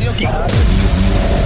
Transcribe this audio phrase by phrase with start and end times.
[0.00, 0.46] Radio Kicks.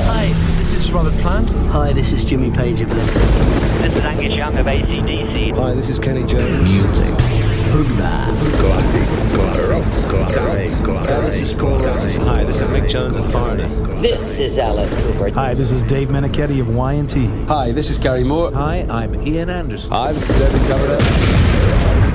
[0.07, 1.51] Hi, this is Robert Plant.
[1.73, 3.83] Hi, this is Jimmy Page of Led Zeppelin.
[3.83, 5.57] This is Angus Young of ACDC.
[5.57, 6.71] Hi, this is Kenny Jones.
[6.71, 7.15] Music.
[7.75, 8.61] Hoogba.
[8.61, 12.23] Classic, classic, classic, classic, classic.
[12.23, 13.67] Hi, this is Mick Jones of Foreigner.
[13.97, 15.31] This is Alice Cooper.
[15.31, 17.27] Hi, this is Dave Meniketti of Y&T.
[17.47, 18.53] Hi, this is Gary Moore.
[18.53, 19.91] Hi, I'm Ian Anderson.
[19.91, 20.99] Hi, this is David Coverdale.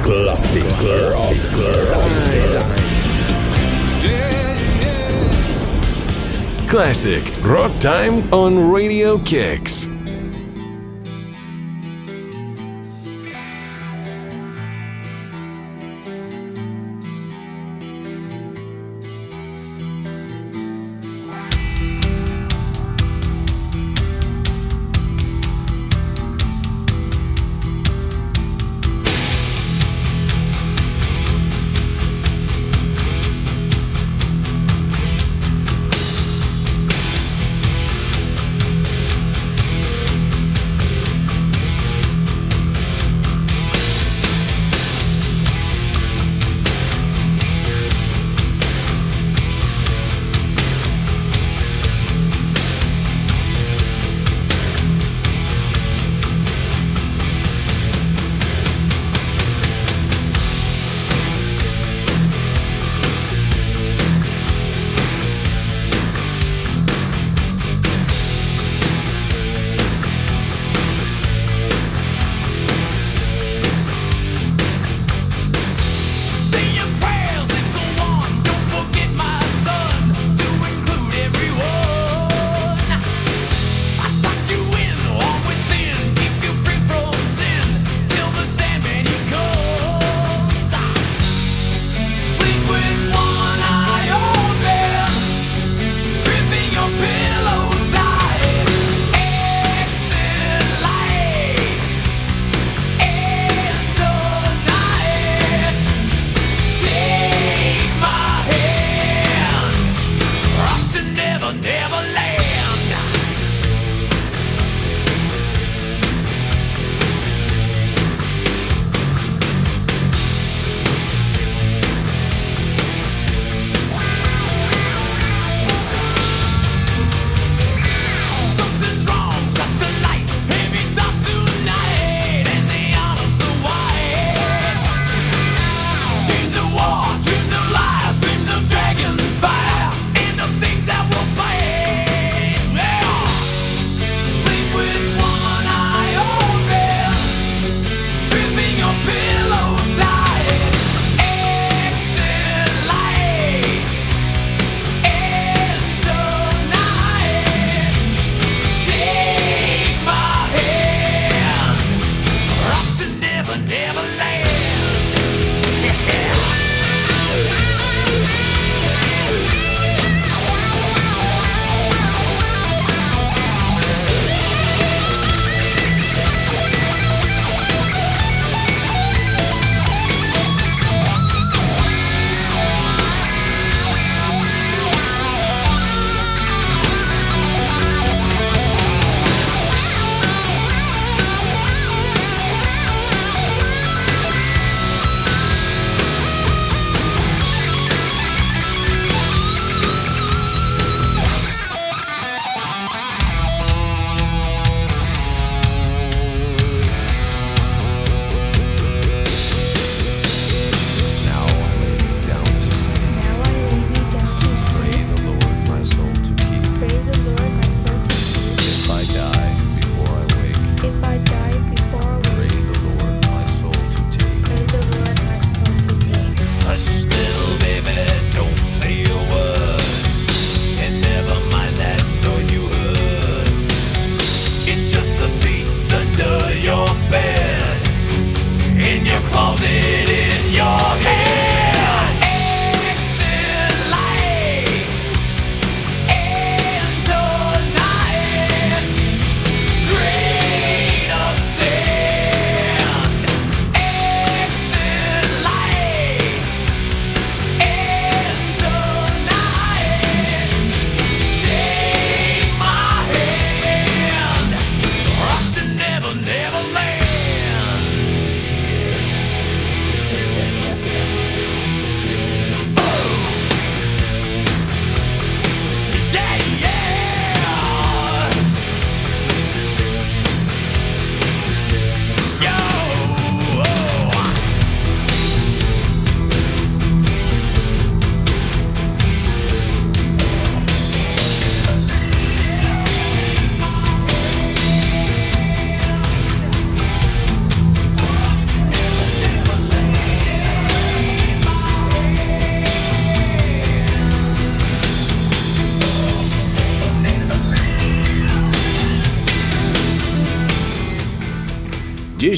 [0.05, 2.88] Classic, classic, classic.
[6.69, 9.89] Classic Rock Time on Radio Kicks.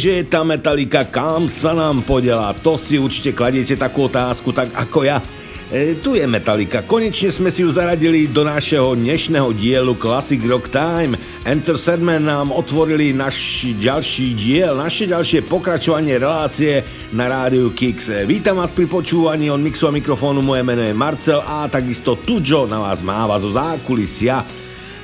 [0.02, 2.58] Kdeže je tá metalika, kam sa nám podela?
[2.66, 5.22] To si určite kladiete takú otázku, tak ako ja.
[5.70, 6.82] E, tu je Metallica.
[6.82, 11.14] Konečne sme si ju zaradili do našeho dnešného dielu Classic Rock Time.
[11.46, 16.82] Enter Sandman nám otvorili náš ďalší diel, naše ďalšie pokračovanie relácie
[17.14, 18.10] na rádiu Kix.
[18.10, 22.18] E, vítam vás pri počúvaní od mixu a mikrofónu, moje meno je Marcel a takisto
[22.18, 24.42] Tujo na vás máva zo zákulisia.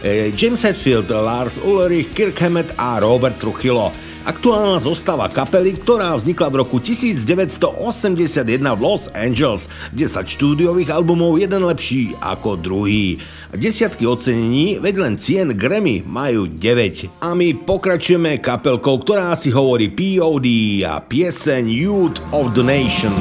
[0.01, 4.06] E, James Hetfield, Lars Ulrich, Kirk Hammett a Robert Truchilo.
[4.27, 11.63] Aktuálna zostava kapely, ktorá vznikla v roku 1981 v Los Angeles, 10 štúdiových albumov, jeden
[11.63, 13.23] lepší ako druhý.
[13.55, 17.23] Desiatky ocenení, veď len cien Grammy majú 9.
[17.23, 20.47] A my pokračujeme kapelkou, ktorá si hovorí POD
[20.83, 23.15] a pieseň Youth of the Nation.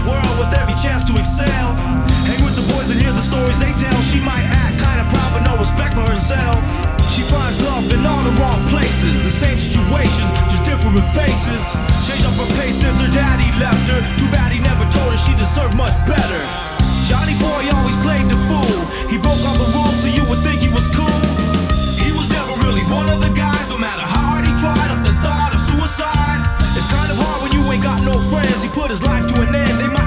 [0.00, 1.76] the world with every chance to excel.
[2.24, 3.96] Hang with the boys and hear the stories they tell.
[4.00, 6.56] She might act kinda proud, but no respect for herself.
[7.12, 9.20] She finds love in all the wrong places.
[9.20, 11.62] The same situations, just different faces.
[12.06, 14.00] Change up her pace since her daddy left her.
[14.16, 16.40] Too bad he never told her she deserved much better.
[17.08, 18.80] Johnny Boy always played the fool.
[19.10, 21.20] He broke all the rules so you would think he was cool.
[21.98, 25.02] He was never really one of the guys, no matter how hard he tried, up
[25.04, 26.29] the thought of suicide
[28.80, 29.78] put his life to an end.
[29.78, 29.99] They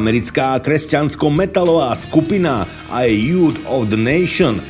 [0.00, 4.58] americká kresťansko-metalová skupina a Youth of the Nation.
[4.58, 4.64] E,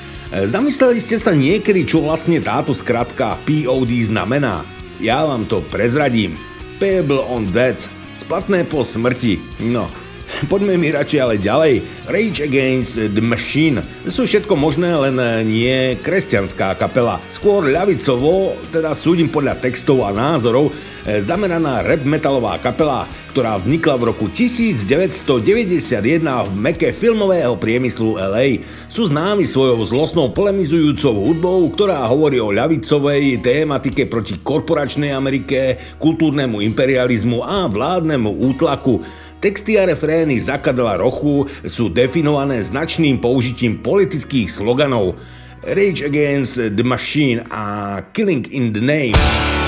[0.50, 4.66] zamysleli ste sa niekedy, čo vlastne táto skratka POD znamená?
[4.99, 6.34] Ja vám to prezradím.
[6.82, 7.87] Payable on Death,
[8.18, 9.38] splatné po smrti.
[9.70, 9.87] No,
[10.52, 11.75] poďme mi radšej ale ďalej.
[12.10, 17.22] Rage Against the Machine sú všetko možné, len nie kresťanská kapela.
[17.30, 20.72] Skôr ľavicovo, teda súdim podľa textov a názorov, e,
[21.07, 28.61] zameraná rap metalová kapela, ktorá vznikla v roku 1991 v meke filmového priemyslu LA.
[28.90, 36.61] Sú známi svojou zlostnou polemizujúcou hudbou, ktorá hovorí o ľavicovej tématike proti korporačnej Amerike, kultúrnemu
[36.61, 39.00] imperializmu a vládnemu útlaku.
[39.40, 45.16] Texty a refrény Zakadla Rochu sú definované značným použitím politických sloganov
[45.64, 49.60] Rage Against the Machine a Killing in the Name.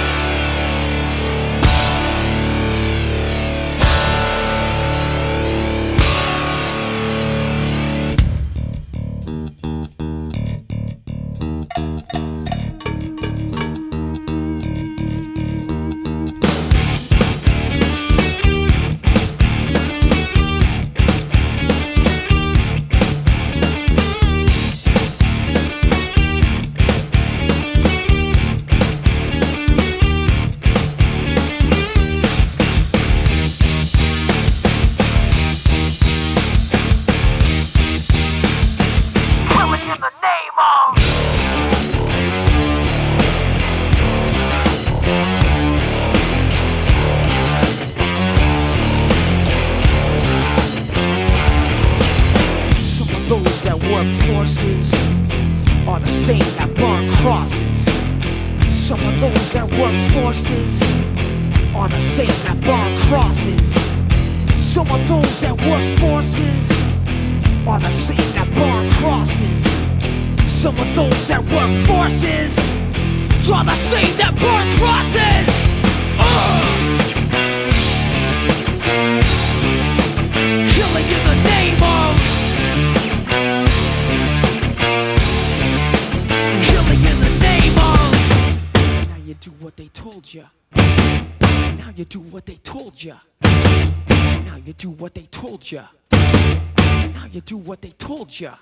[98.33, 98.59] плеча.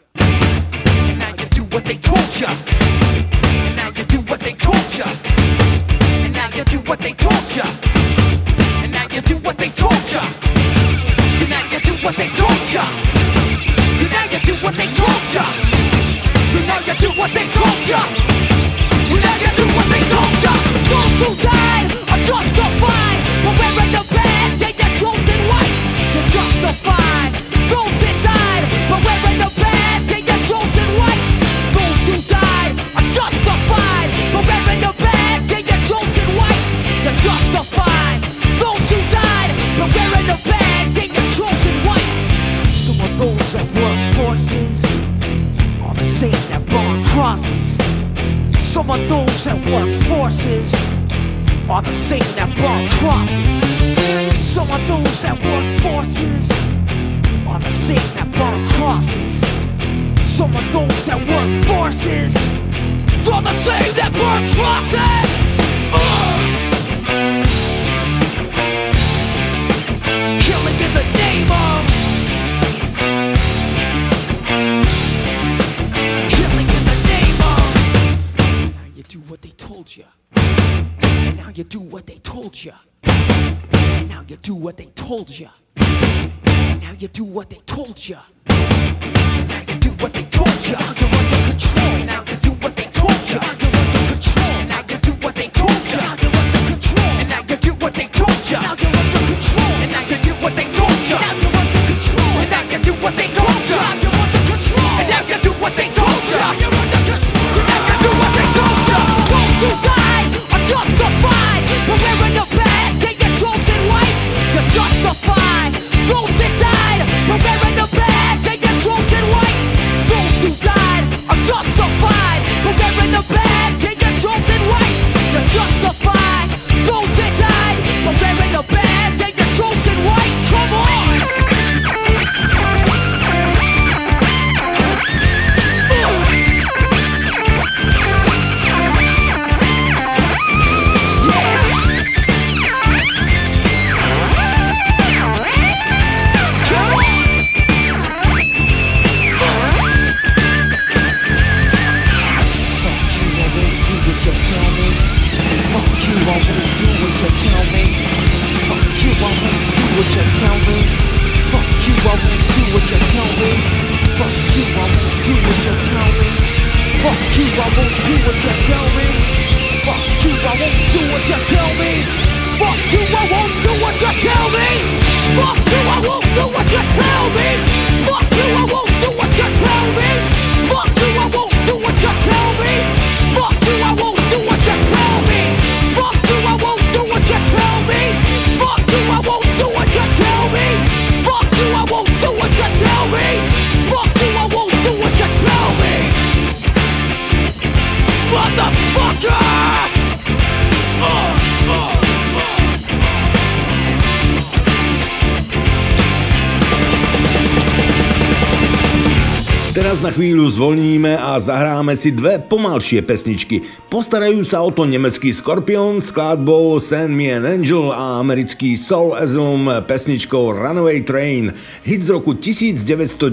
[210.10, 213.62] na chvíľu zvolníme a zahráme si dve pomalšie pesničky.
[213.94, 219.14] Postarajú sa o to nemecký Scorpion s skladbou Send Me an Angel a americký Soul
[219.14, 221.54] Asylum pesničkou Runaway Train.
[221.86, 223.30] Hit z roku 1992,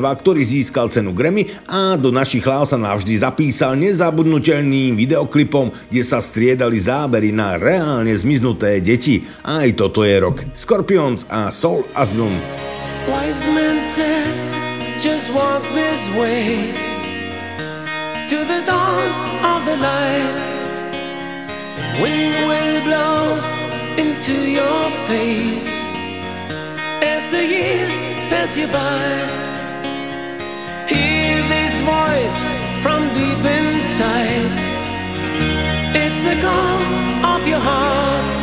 [0.00, 6.24] ktorý získal cenu Grammy a do našich hlav sa navždy zapísal nezabudnutelným videoklipom, kde sa
[6.24, 9.28] striedali zábery na reálne zmiznuté deti.
[9.44, 10.40] Aj toto je rok.
[10.56, 12.40] Scorpions a Soul Asylum.
[13.12, 14.23] Wise men said
[16.04, 16.72] his way
[18.28, 19.08] to the dawn
[19.44, 20.48] of the light.
[21.76, 23.40] The wind will blow
[23.96, 25.70] into your face
[27.02, 27.94] as the years
[28.30, 29.06] pass you by.
[30.88, 32.38] Hear this voice
[32.82, 34.56] from deep inside.
[35.94, 38.36] It's the call of your heart.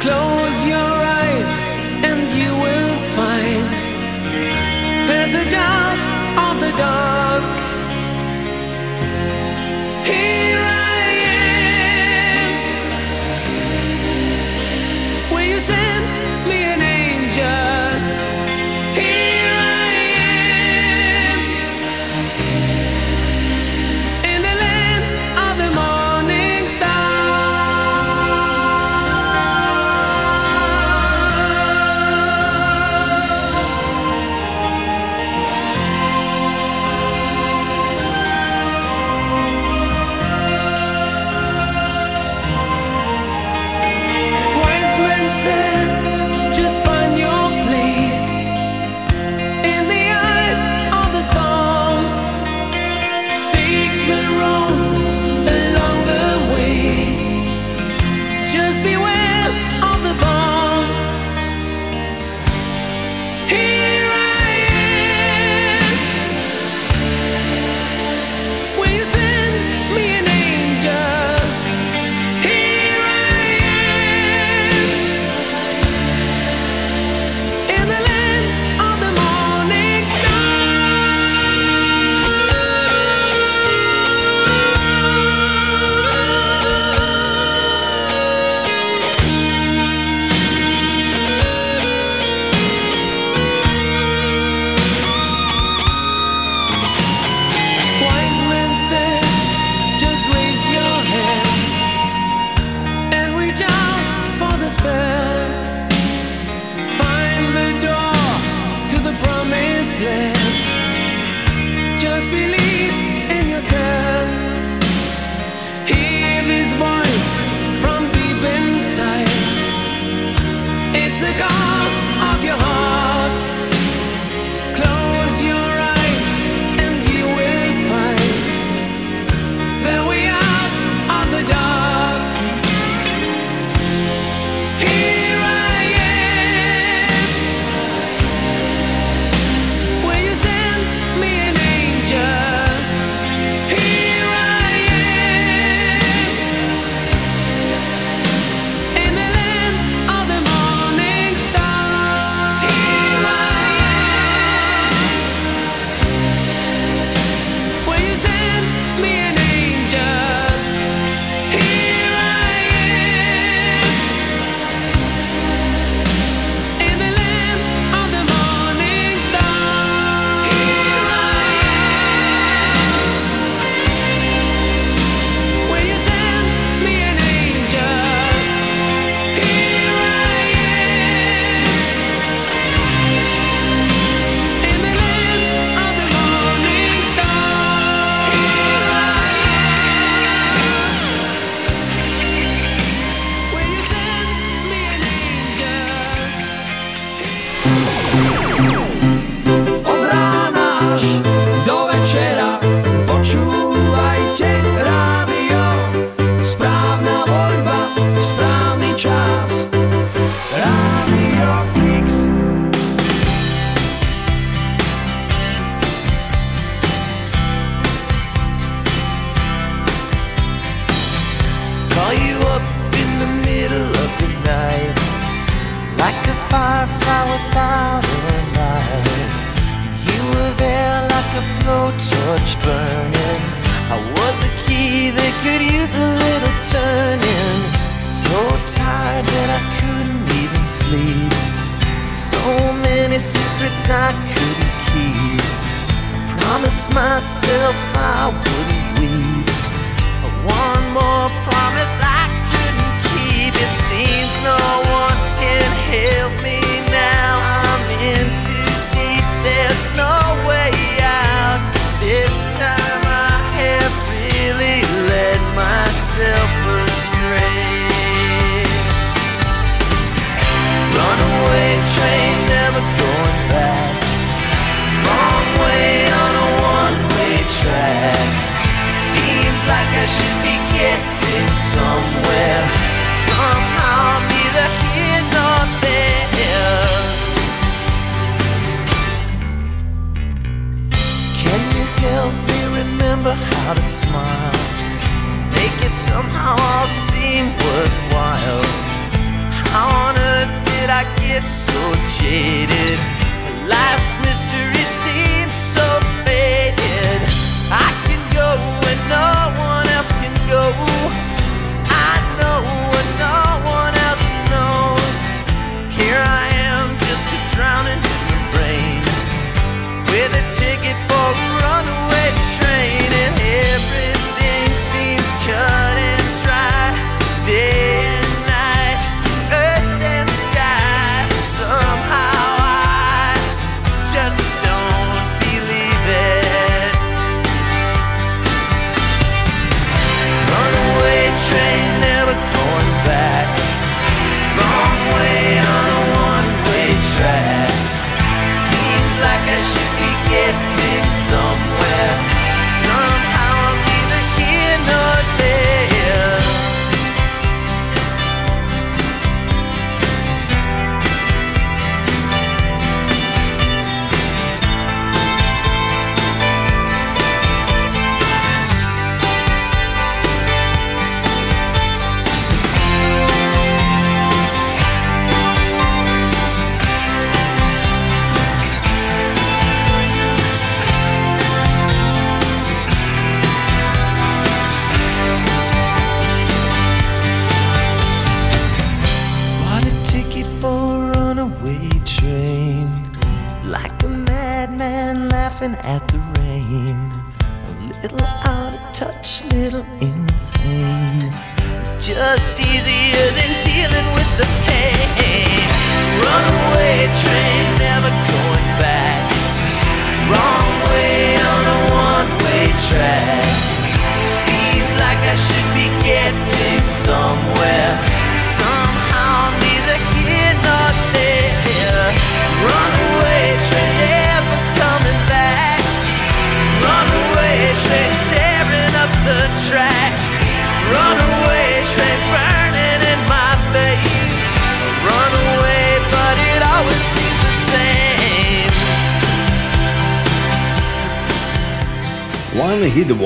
[0.00, 1.48] Close your eyes
[2.08, 3.88] and you will find
[5.08, 6.17] there's a job
[15.60, 16.07] send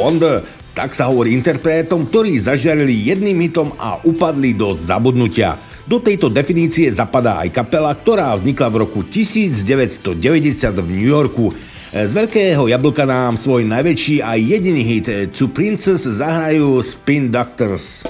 [0.03, 0.43] Blonde,
[0.75, 5.55] tak sa hovorí interpretom, ktorí zažiarili jedným hitom a upadli do zabudnutia.
[5.87, 9.63] Do tejto definície zapadá aj kapela, ktorá vznikla v roku 1990
[10.75, 11.55] v New Yorku.
[11.95, 18.03] Z veľkého jablka nám svoj najväčší a jediný hit Two Princess zahrajú Spin Doctors.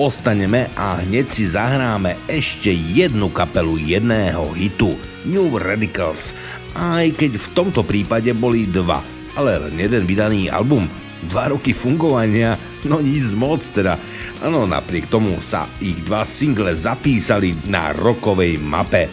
[0.00, 4.96] ostaneme a hneď si zahráme ešte jednu kapelu jedného hitu
[5.28, 6.32] New Radicals.
[6.72, 9.04] Aj keď v tomto prípade boli dva,
[9.36, 10.88] ale len jeden vydaný album.
[11.28, 12.56] Dva roky fungovania,
[12.88, 14.00] no nic moc teda.
[14.40, 19.12] Áno, napriek tomu sa ich dva single zapísali na rokovej mape.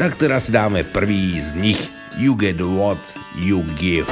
[0.00, 1.80] Tak teraz si dáme prvý z nich.
[2.16, 2.98] You get what
[3.36, 4.08] you give.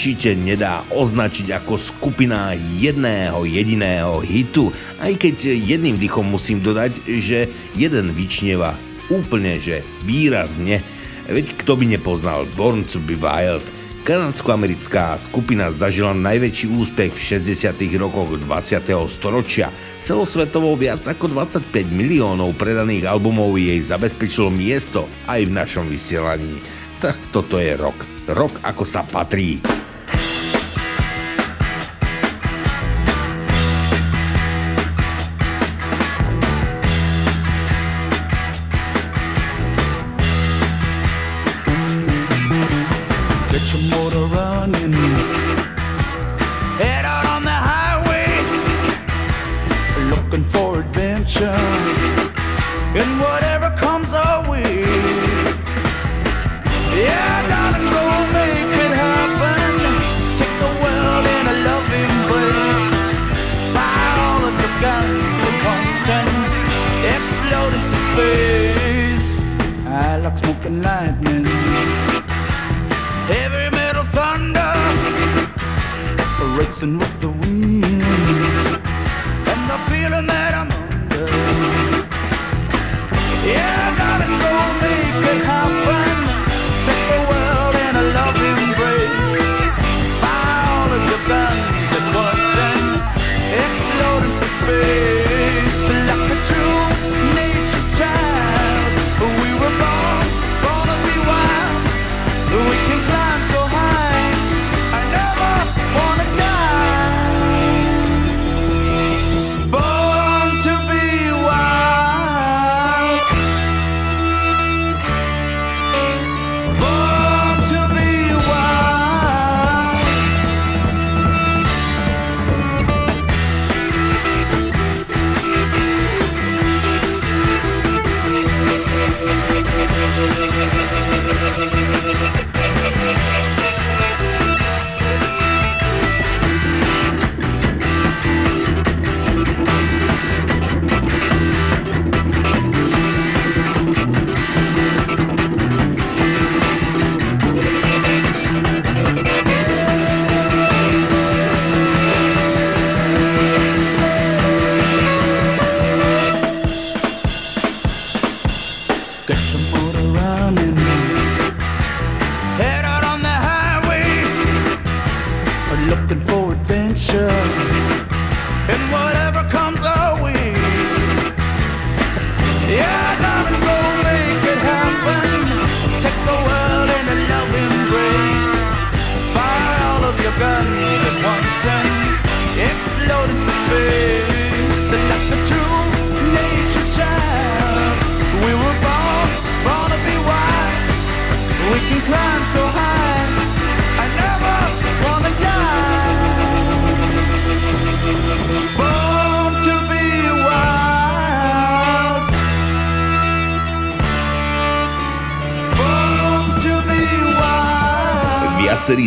[0.00, 7.44] Určite nedá označiť ako skupina jedného jediného hitu, aj keď jedným dychom musím dodať, že
[7.76, 8.80] jeden vyčnieva
[9.12, 10.80] úplne, že výrazne.
[11.28, 13.60] Veď kto by nepoznal Born to be Wild–
[14.08, 18.00] Kanadsko-americká skupina zažila najväčší úspech v 60.
[18.00, 18.80] rokoch 20.
[19.04, 19.68] storočia.
[20.00, 26.64] Celosvetovo viac ako 25 miliónov predaných albumov jej zabezpečilo miesto aj v našom vysielaní.
[27.04, 28.00] Tak toto je rok.
[28.24, 29.60] Rok ako sa patrí.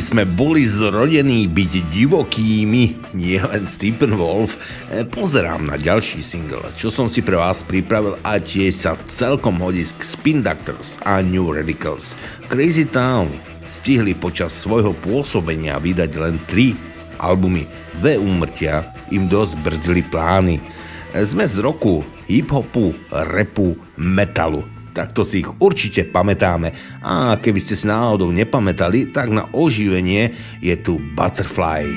[0.03, 3.63] Sme boli zrodení byť divokými, nie len
[4.19, 4.59] Wolf.
[4.91, 9.63] E, pozerám na ďalší single, čo som si pre vás pripravil a tiež sa celkom
[9.63, 12.19] hodí k Spin Doctors a New Radicals.
[12.51, 13.31] Crazy Town
[13.71, 16.75] stihli počas svojho pôsobenia vydať len tri
[17.23, 17.63] albumy.
[18.03, 20.59] Dve úmrtia im dosť brzdili plány.
[20.59, 20.63] E,
[21.23, 22.91] sme z roku hip-hopu,
[23.31, 26.71] repu, metalu tak to si ich určite pamätáme.
[27.01, 30.31] A keby ste si náhodou nepamätali, tak na oživenie
[30.61, 31.89] je tu Butterfly.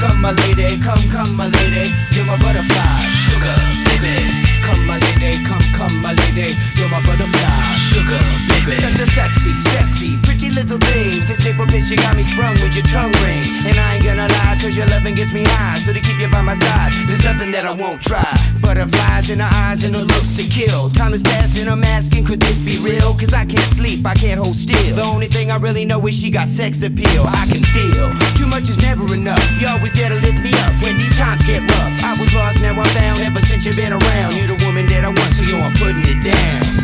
[0.00, 3.56] Come my lady, come, come my lady, you're my butterfly, sugar,
[3.88, 4.16] baby.
[4.64, 8.74] Come my lady, come, come my lady, you're my butterfly, sugar, baby.
[8.80, 11.24] Such a sexy, sexy, pretty little thing.
[11.24, 13.44] This paper bitch, you got me sprung with your tongue ring.
[13.64, 15.78] And I ain't gonna lie, cause your loving gets me high.
[15.78, 18.28] So to keep you by my side, there's nothing that I won't try.
[18.64, 20.88] Butterflies in her eyes and her looks to kill.
[20.88, 23.12] Time is passing, I'm asking, could this be real?
[23.14, 24.96] Cause I can't sleep, I can't hold still.
[24.96, 27.24] The only thing I really know is she got sex appeal.
[27.28, 28.08] I can feel
[28.40, 29.44] too much is never enough.
[29.60, 32.04] You always there to lift me up when these times get rough.
[32.04, 33.20] I was lost, now I'm found.
[33.20, 36.02] Ever since you've been around, you're the woman that I want, so yo, I'm putting
[36.08, 36.83] it down.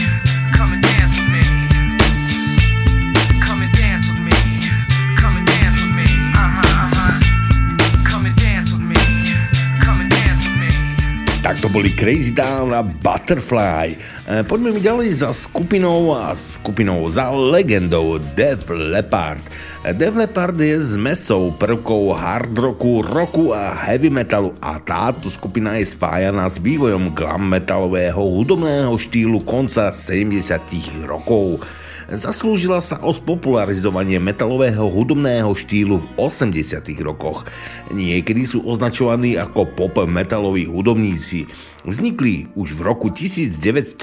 [11.41, 13.97] Tak to boli Crazy Town a Butterfly.
[14.23, 19.43] E, Poďme mi ďalej za skupinou a skupinou za legendou Def Leppard.
[19.81, 25.89] Def Leppard je zmesou prvkov hard rocku, rocku a heavy metalu a táto skupina je
[25.89, 30.37] spájaná s vývojom glam metalového hudobného štýlu konca 70
[31.09, 31.65] rokov.
[32.11, 37.47] Zaslúžila sa o spopularizovanie metalového hudobného štýlu v 80 rokoch.
[37.87, 41.47] Niekedy sú označovaní ako pop metaloví hudobníci.
[41.87, 43.95] Vznikli už v roku 1977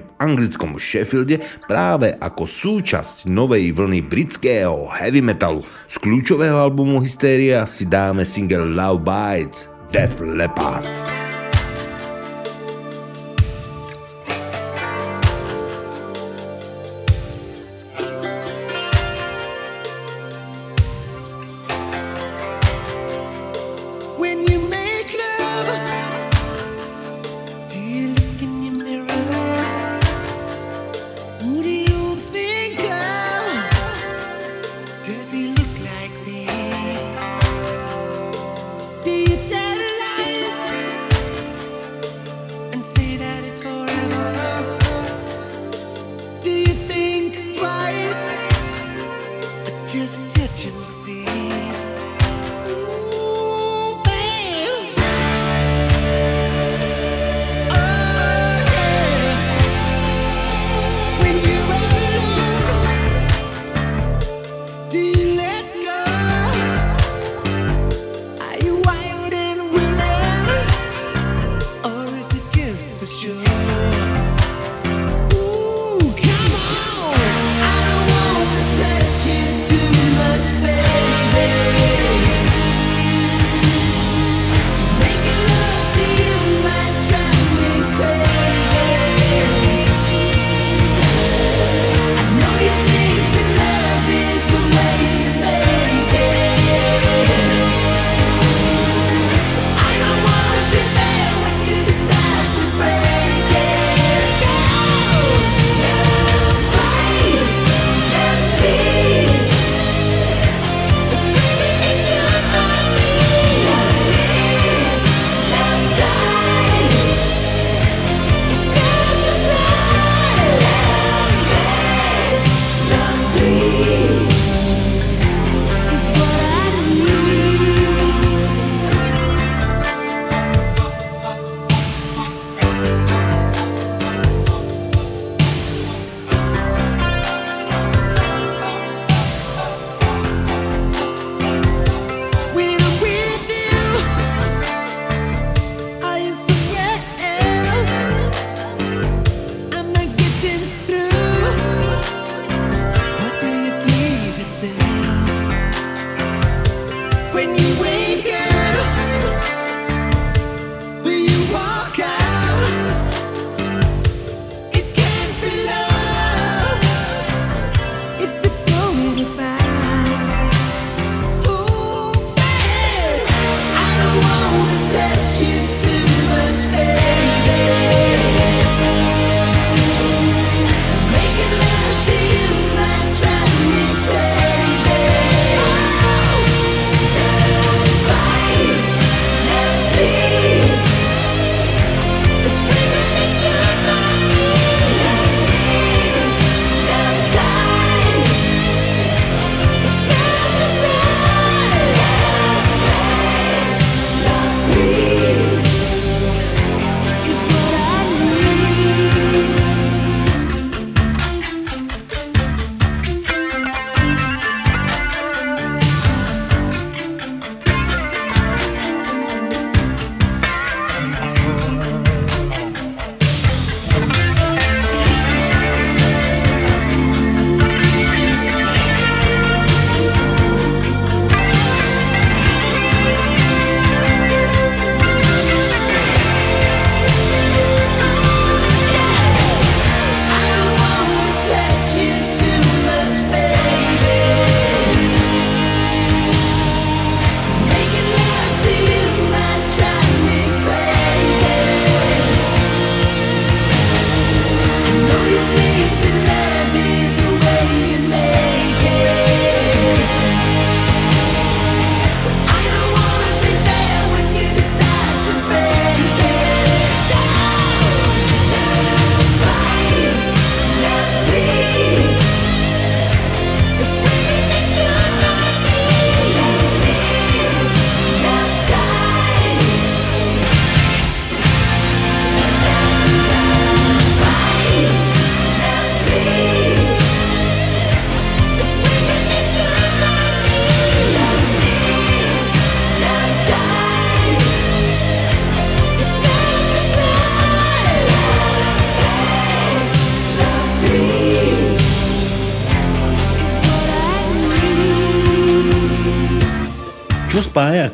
[0.00, 5.60] v anglickom Sheffielde práve ako súčasť novej vlny britského heavy metalu.
[5.92, 11.27] Z kľúčového albumu Hysteria si dáme single Love Bites Def Leppard.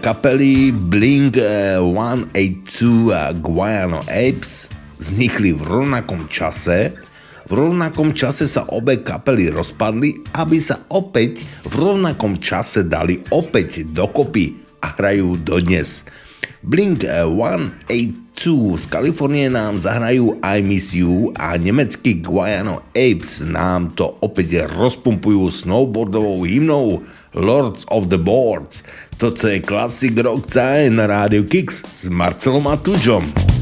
[0.05, 4.69] kapely Blink eh, 182 a Guiano Apes
[5.01, 6.93] vznikli v rovnakom čase.
[7.49, 13.89] V rovnakom čase sa obe kapely rozpadli, aby sa opäť v rovnakom čase dali opäť
[13.89, 16.05] dokopy a hrajú dodnes.
[16.61, 23.97] Blink eh, 182 z Kalifornie nám zahrajú I Miss You a nemecký Guiano Apes nám
[23.97, 27.01] to opäť rozpumpujú snowboardovou hymnou
[27.35, 28.82] Lords of the Boards.
[29.18, 33.54] Toto je Classic Rock Caj na rádiu Kix s Marcelom a Tužom.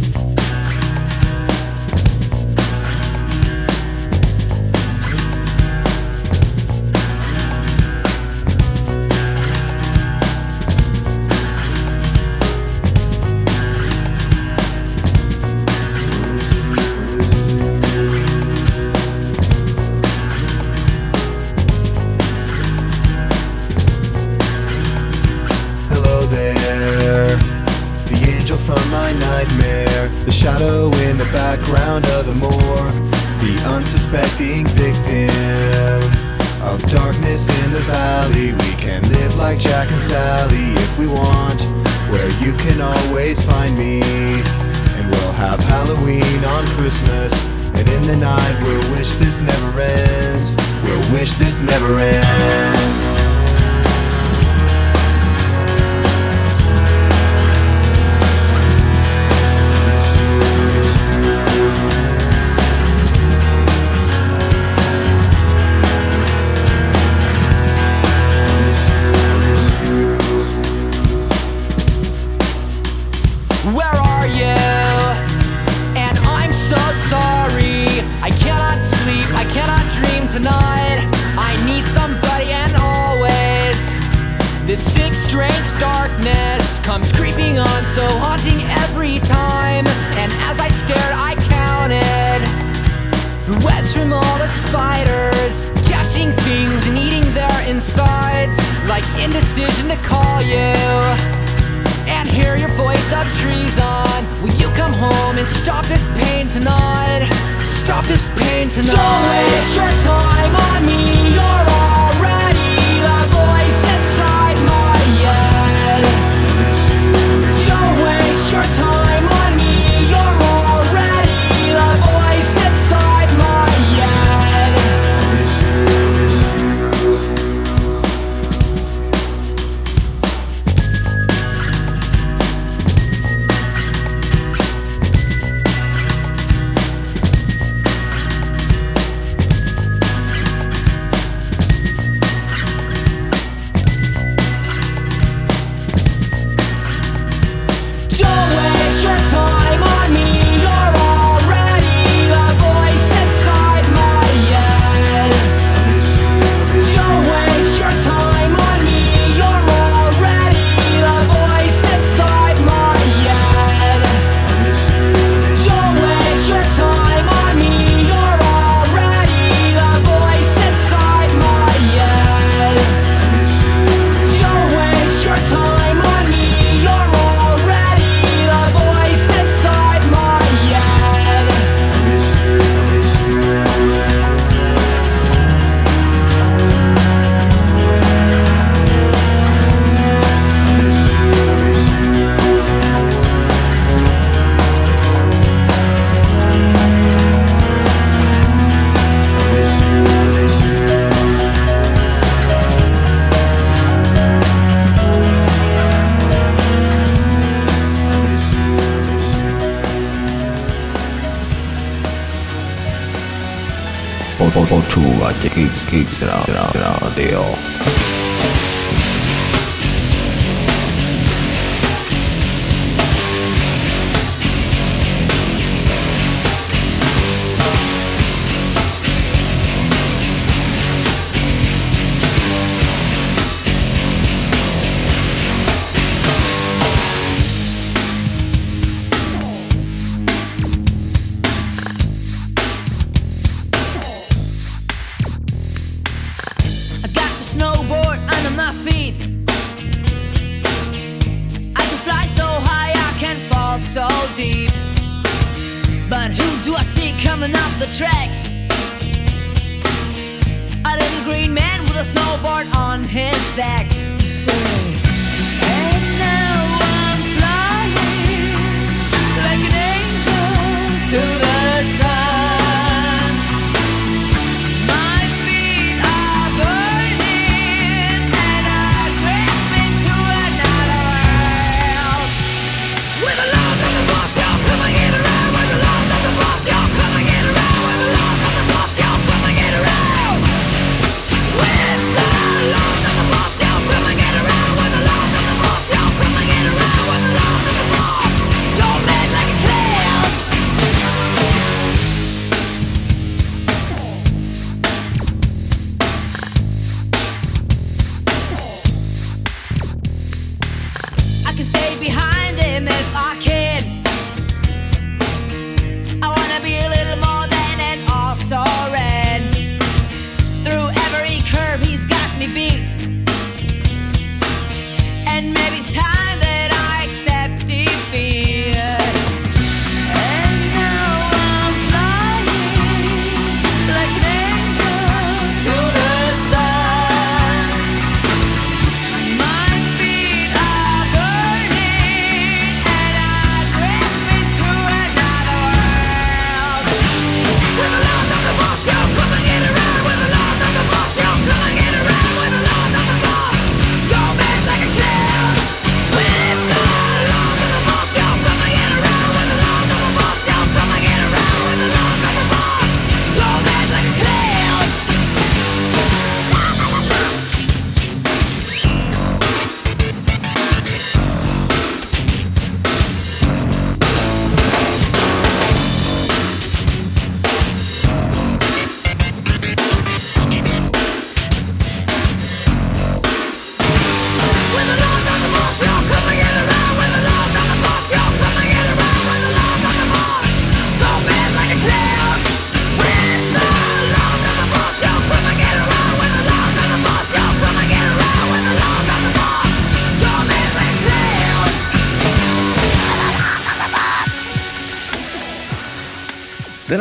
[215.40, 217.41] It keeps, keeps, and all, and all, and all, they.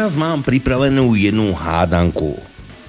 [0.01, 2.33] Teraz mám pripravenú jednu hádanku.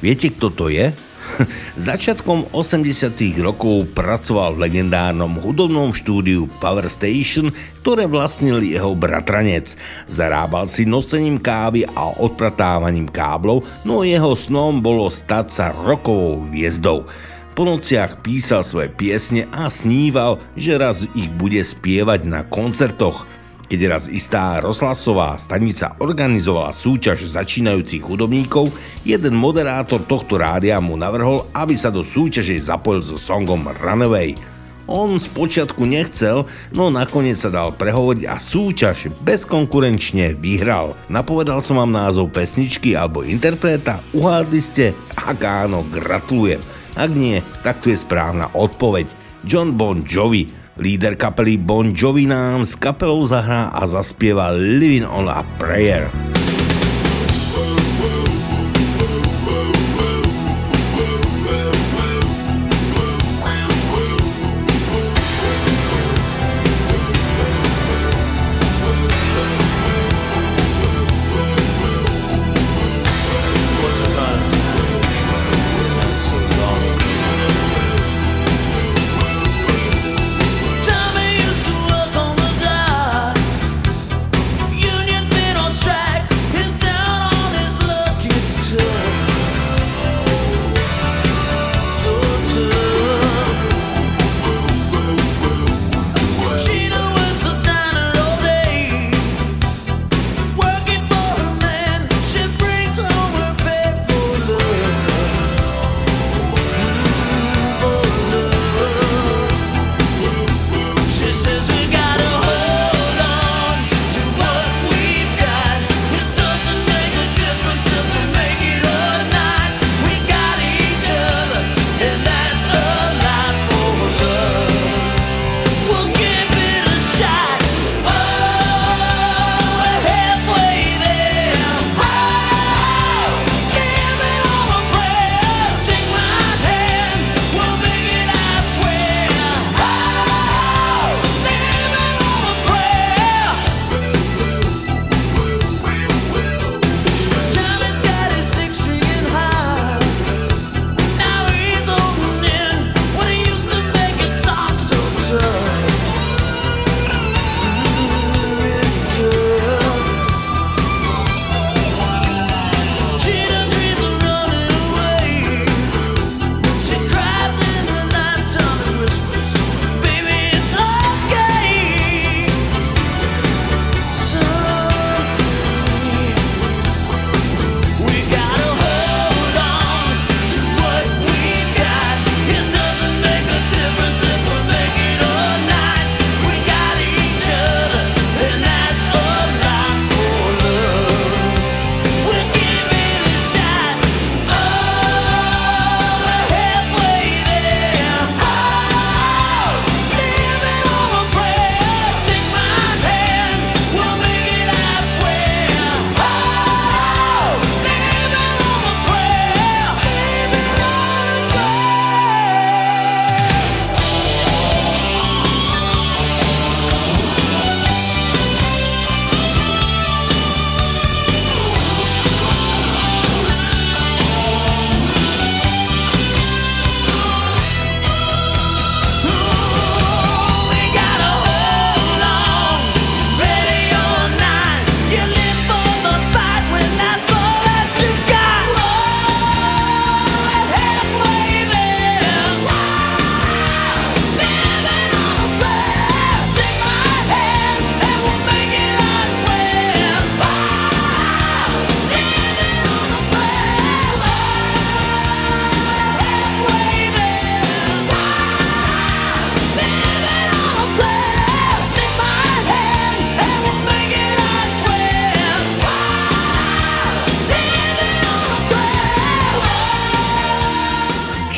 [0.01, 0.97] Viete, kto to je?
[1.77, 3.13] Začiatkom 80
[3.45, 7.53] rokov pracoval v legendárnom hudobnom štúdiu Power Station,
[7.85, 9.77] ktoré vlastnil jeho bratranec.
[10.09, 17.05] Zarábal si nosením kávy a odpratávaním káblov, no jeho snom bolo stať sa rokovou hviezdou.
[17.53, 23.29] Po nociach písal svoje piesne a sníval, že raz ich bude spievať na koncertoch.
[23.73, 28.69] Keď raz istá rozhlasová stanica organizovala súťaž začínajúcich hudobníkov,
[29.01, 34.37] jeden moderátor tohto rádia mu navrhol, aby sa do súťaže zapojil so songom Runaway.
[34.85, 36.45] On spočiatku nechcel,
[36.77, 40.93] no nakoniec sa dal prehovoriť a súťaž bezkonkurenčne vyhral.
[41.09, 44.93] Napovedal som vám názov pesničky alebo interpreta, uhádli ste?
[45.17, 46.61] Ak áno, gratulujem.
[46.93, 49.09] Ak nie, tak tu je správna odpoveď.
[49.49, 55.29] John Bon Jovi, Líder kapely Bon Jovi nám s kapelou zahrá a zaspieva Living on
[55.29, 56.09] a Prayer.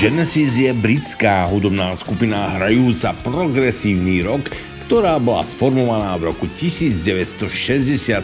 [0.05, 4.53] Genesis je britská hudobná skupina hrajúca progresívny rock,
[4.85, 8.21] ktorá bola sformovaná v roku 1967,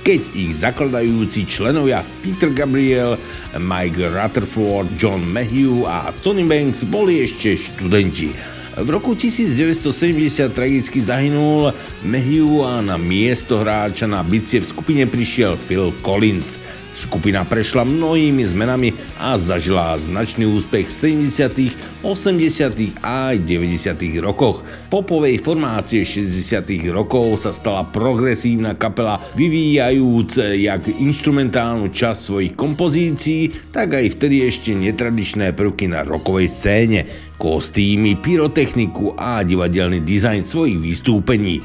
[0.00, 3.20] keď ich zakladajúci členovia Peter Gabriel,
[3.52, 8.32] Mike Rutherford, John Mayhew a Tony Banks boli ešte študenti.
[8.80, 15.60] V roku 1970 tragicky zahynul Mayhew a na miesto hráča na bicie v skupine prišiel
[15.68, 16.56] Phil Collins–
[17.00, 23.00] Skupina prešla mnohými zmenami a zažila značný úspech v 70., 80.
[23.00, 24.20] a 90.
[24.20, 24.60] rokoch.
[24.92, 26.60] Popovej formácie 60.
[26.92, 34.76] rokov sa stala progresívna kapela vyvíjajúc jak instrumentálnu časť svojich kompozícií, tak aj vtedy ešte
[34.76, 37.08] netradičné prvky na rokovej scéne,
[37.40, 41.64] kostýmy, pyrotechniku a divadelný dizajn svojich vystúpení.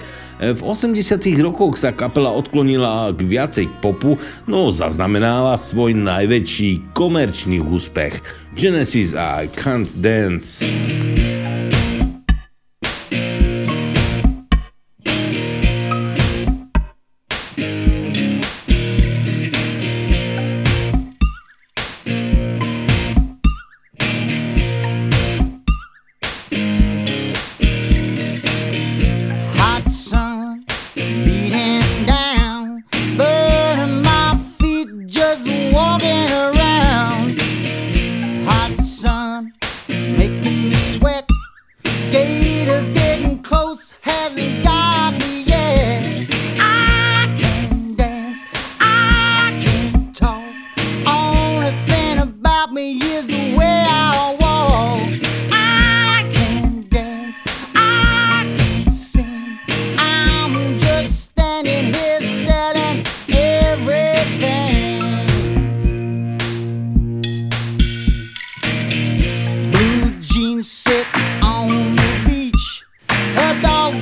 [0.54, 8.22] V 80 rokoch sa kapela odklonila k viacej popu, no zaznamenala svoj najväčší komerčný úspech.
[8.54, 10.62] Genesis a Can't Dance.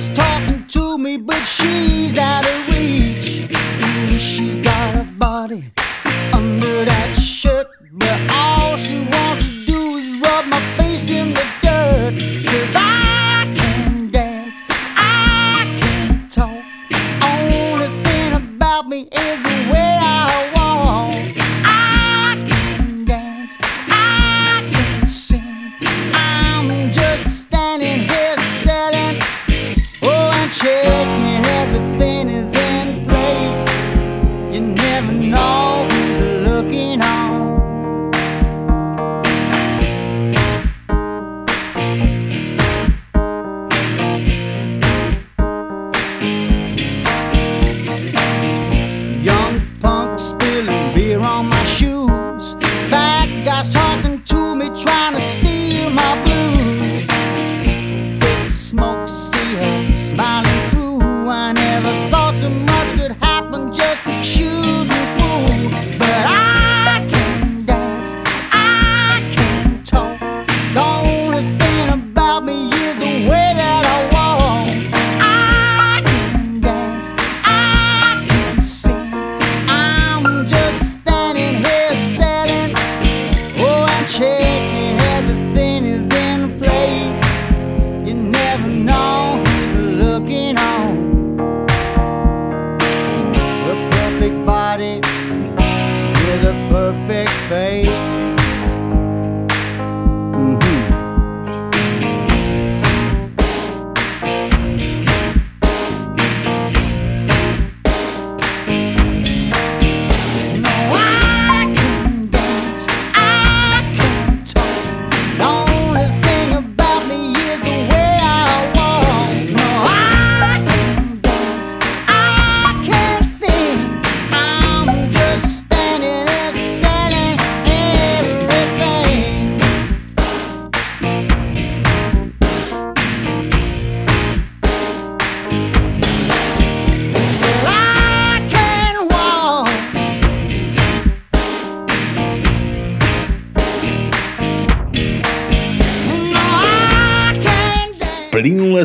[0.00, 1.83] starts talking to me, but she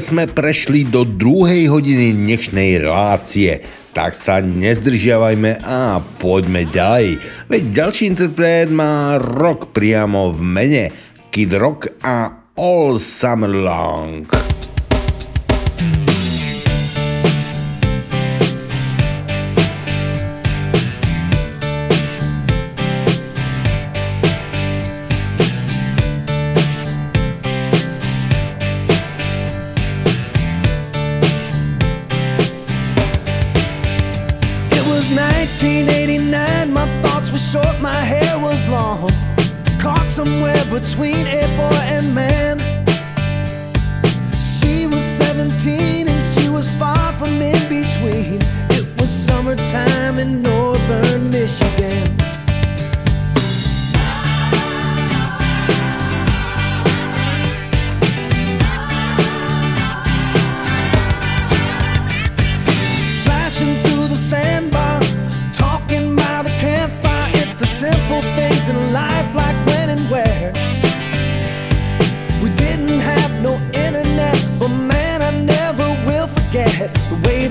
[0.09, 3.61] sme prešli do druhej hodiny dnešnej relácie,
[3.93, 7.21] tak sa nezdržiavajme a poďme ďalej.
[7.45, 10.85] Veď ďalší interpret má rok priamo v mene.
[11.29, 14.38] Kid Rock a All Summer Long.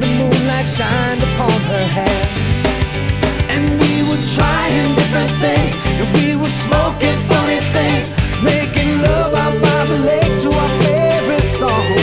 [0.00, 2.22] the moonlight shined upon her hair.
[3.54, 8.10] And we were trying different things, and we were smoking funny things,
[8.42, 11.96] making love out by the lake to our favorite song.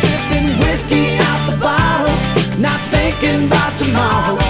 [0.00, 2.16] Sipping whiskey out the bottle,
[2.58, 4.47] not thinking about tomorrow.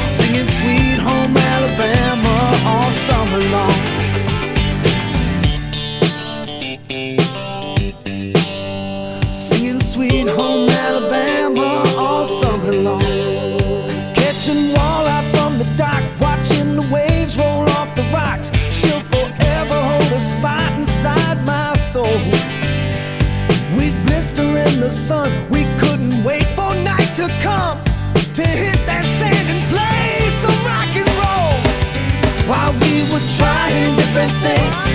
[24.88, 25.30] the sun.
[25.50, 27.76] We couldn't wait for night to come
[28.32, 31.56] to hit that sand and play some rock and roll.
[32.48, 34.87] While we were trying different things.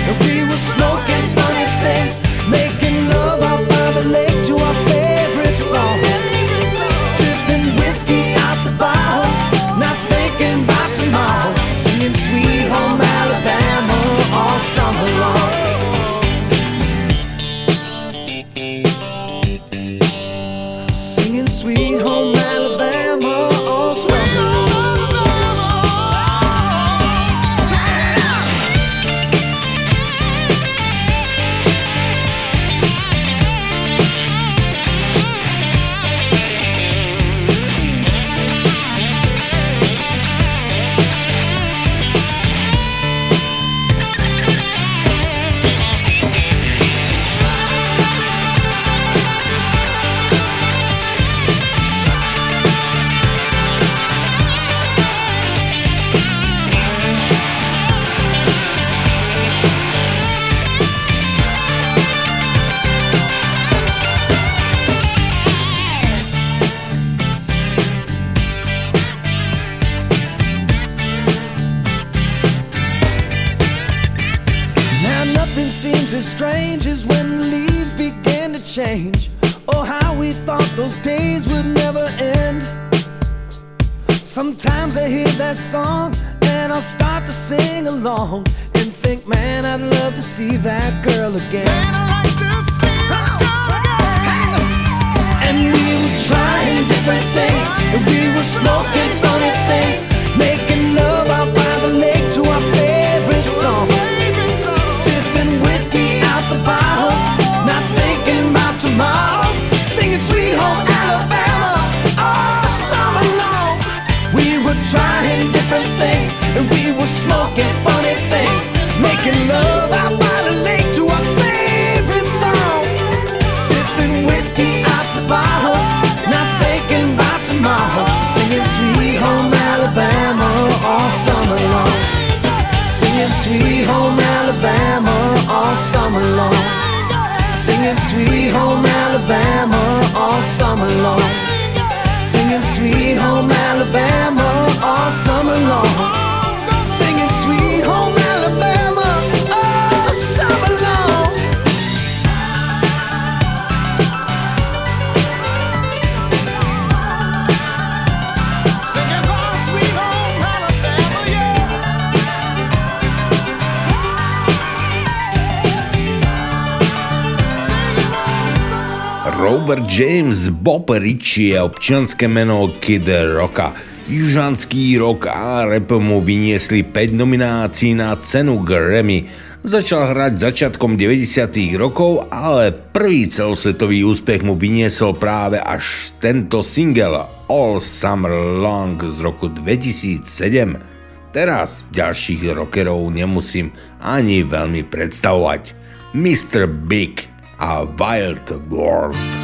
[171.34, 173.74] či je občianské meno Kid Roka.
[174.06, 179.26] Južanský rock a rap mu vyniesli 5 nominácií na cenu Grammy.
[179.66, 181.74] Začal hrať začiatkom 90.
[181.74, 188.30] rokov, ale prvý celosvetový úspech mu vyniesol práve až tento single All Summer
[188.62, 195.74] Long z roku 2007 teraz ďalších rockerov nemusím ani veľmi predstavovať.
[196.14, 196.70] Mr.
[196.70, 197.26] Big
[197.58, 199.43] a Wild World.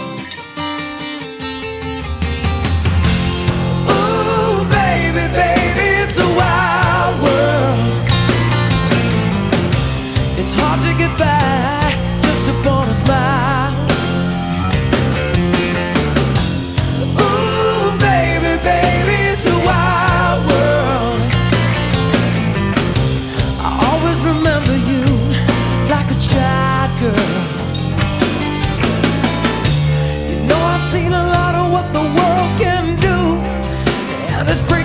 [4.91, 6.05] Ooh, baby, baby,
[10.37, 12.89] it's hard to get back, just to bone
[19.45, 20.00] a wild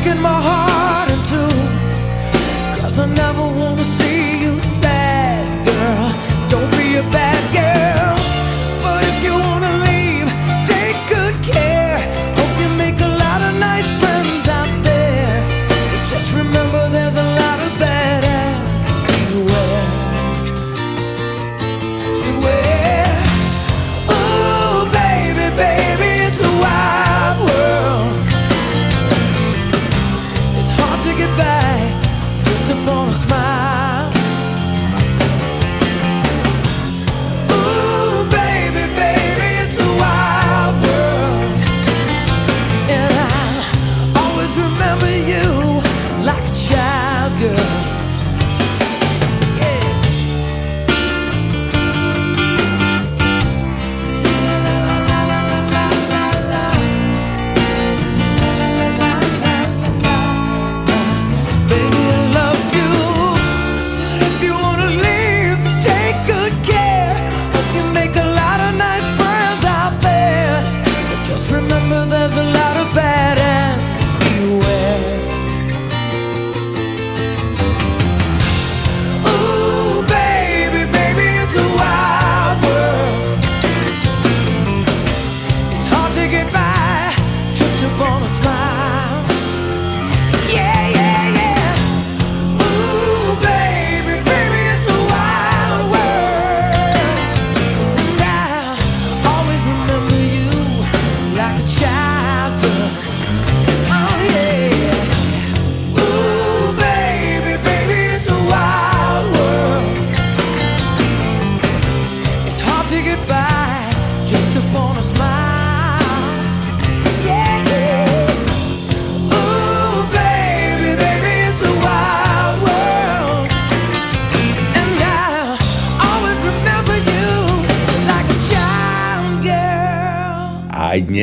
[0.06, 0.65] breaking my heart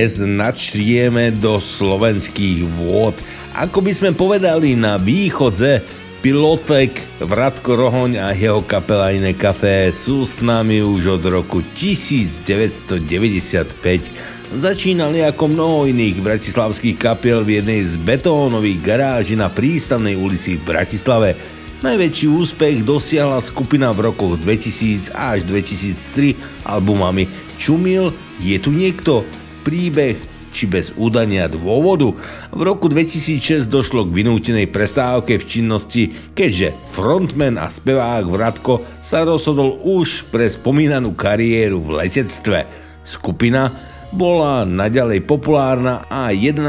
[0.04, 3.16] dnes načrieme do slovenských vôd.
[3.56, 5.80] Ako by sme povedali na východze,
[6.20, 13.80] Pilotek, Vratko Rohoň a jeho kapela Iné kafé sú s nami už od roku 1995.
[14.52, 20.68] Začínali ako mnoho iných bratislavských kapiel v jednej z betónových garáží na prístavnej ulici v
[20.68, 21.40] Bratislave.
[21.80, 28.12] Najväčší úspech dosiahla skupina v rokoch 2000 až 2003 albumami Čumil,
[28.44, 29.24] Je tu niekto?
[29.64, 30.20] Príbeh
[30.54, 32.14] či bez údania dôvodu.
[32.54, 39.26] V roku 2006 došlo k vynútenej prestávke v činnosti, keďže frontman a spevák Vratko sa
[39.26, 42.70] rozhodol už pre spomínanú kariéru v letectve.
[43.02, 43.74] Skupina
[44.14, 46.62] bola naďalej populárna a 11.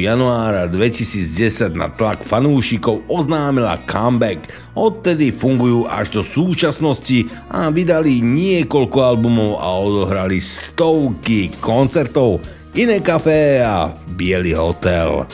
[0.00, 4.48] januára 2010 na tlak fanúšikov oznámila comeback.
[4.72, 12.40] Odtedy fungujú až do súčasnosti a vydali niekoľko albumov a odohrali stovky koncertov.
[12.72, 15.28] Iné kafé a Bielý hotel.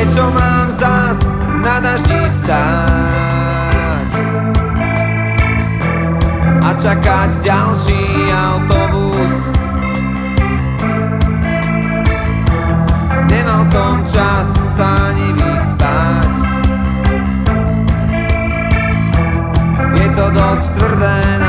[0.00, 1.20] Prečo mám zas
[1.60, 4.10] na daždi stáť
[6.64, 9.52] a čakať ďalší autobus?
[13.28, 16.32] Nemal som čas sa ani vyspať
[20.00, 21.39] Je to dosť tvrdé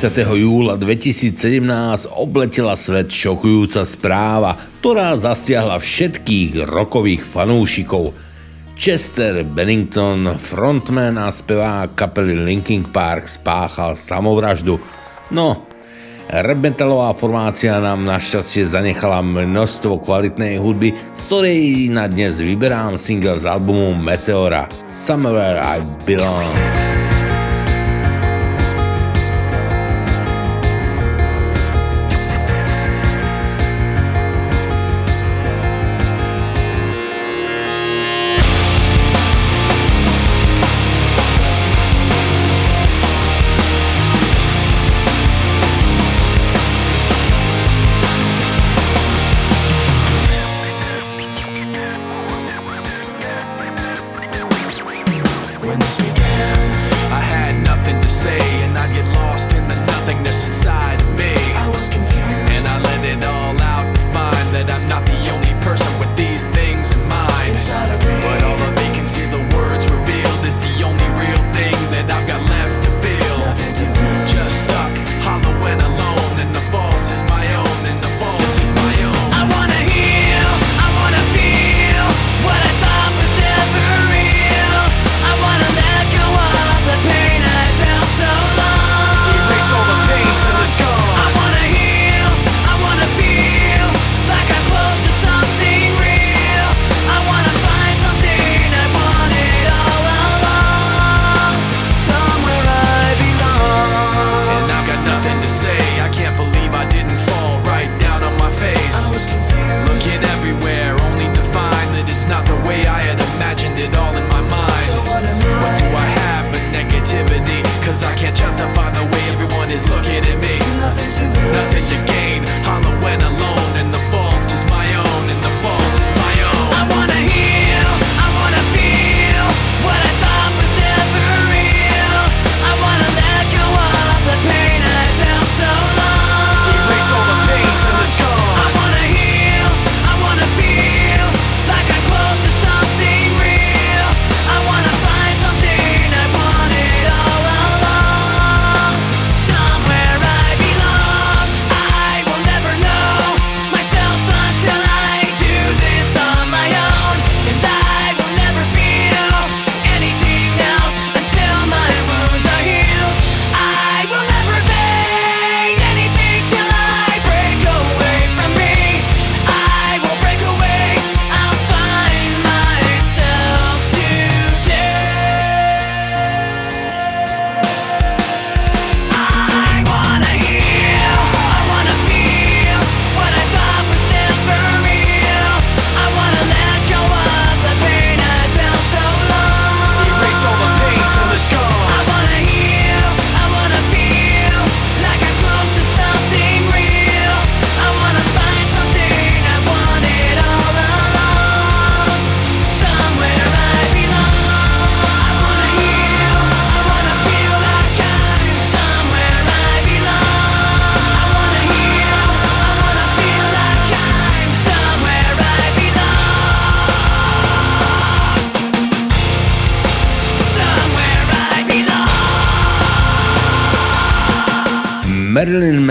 [0.00, 0.16] 20.
[0.16, 1.60] júla 2017
[2.16, 8.16] obletela svet šokujúca správa, ktorá zasiahla všetkých rokových fanúšikov.
[8.80, 14.80] Chester Bennington, frontman a spevák kapely Linkin Park spáchal samovraždu.
[15.36, 15.68] No,
[16.32, 23.44] Rebmetalová formácia nám našťastie zanechala množstvo kvalitnej hudby, z ktorej na dnes vyberám single z
[23.44, 24.64] albumu Meteora
[24.96, 26.56] Somewhere I Belong.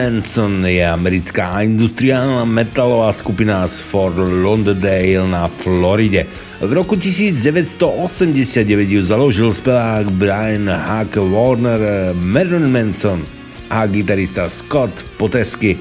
[0.09, 6.25] Manson je americká industriálna metalová skupina z Fort Lauderdale na Floride.
[6.65, 11.77] V roku 1989 ju založil spevák Brian Huck Warner
[12.17, 13.21] Marilyn Manson
[13.69, 15.77] a gitarista Scott Potesky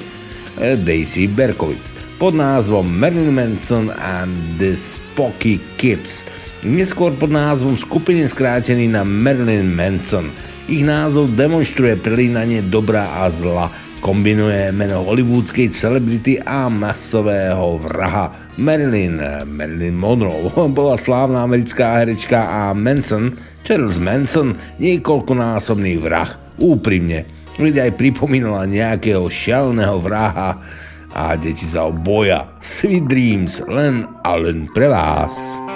[0.60, 6.28] Daisy Berkowitz pod názvom Marilyn Manson and the Spocky Kids.
[6.68, 10.28] Neskôr pod názvom skupiny skrátený na Marilyn Manson–
[10.68, 18.30] ich názov demonstruje prelínanie dobra a zla, Kombinuje meno hollywoodskej celebrity a masového vraha.
[18.54, 20.48] Marilyn, Marilyn Monroe
[20.78, 23.34] bola slávna americká herečka a Manson,
[23.66, 26.30] Charles Manson, niekoľkonásobný vrah.
[26.62, 27.26] Úprimne,
[27.58, 30.62] keď aj pripomínala nejakého šialného vraha
[31.10, 32.46] a deti sa oboja.
[32.62, 35.67] Sweet Dreams len a len pre vás.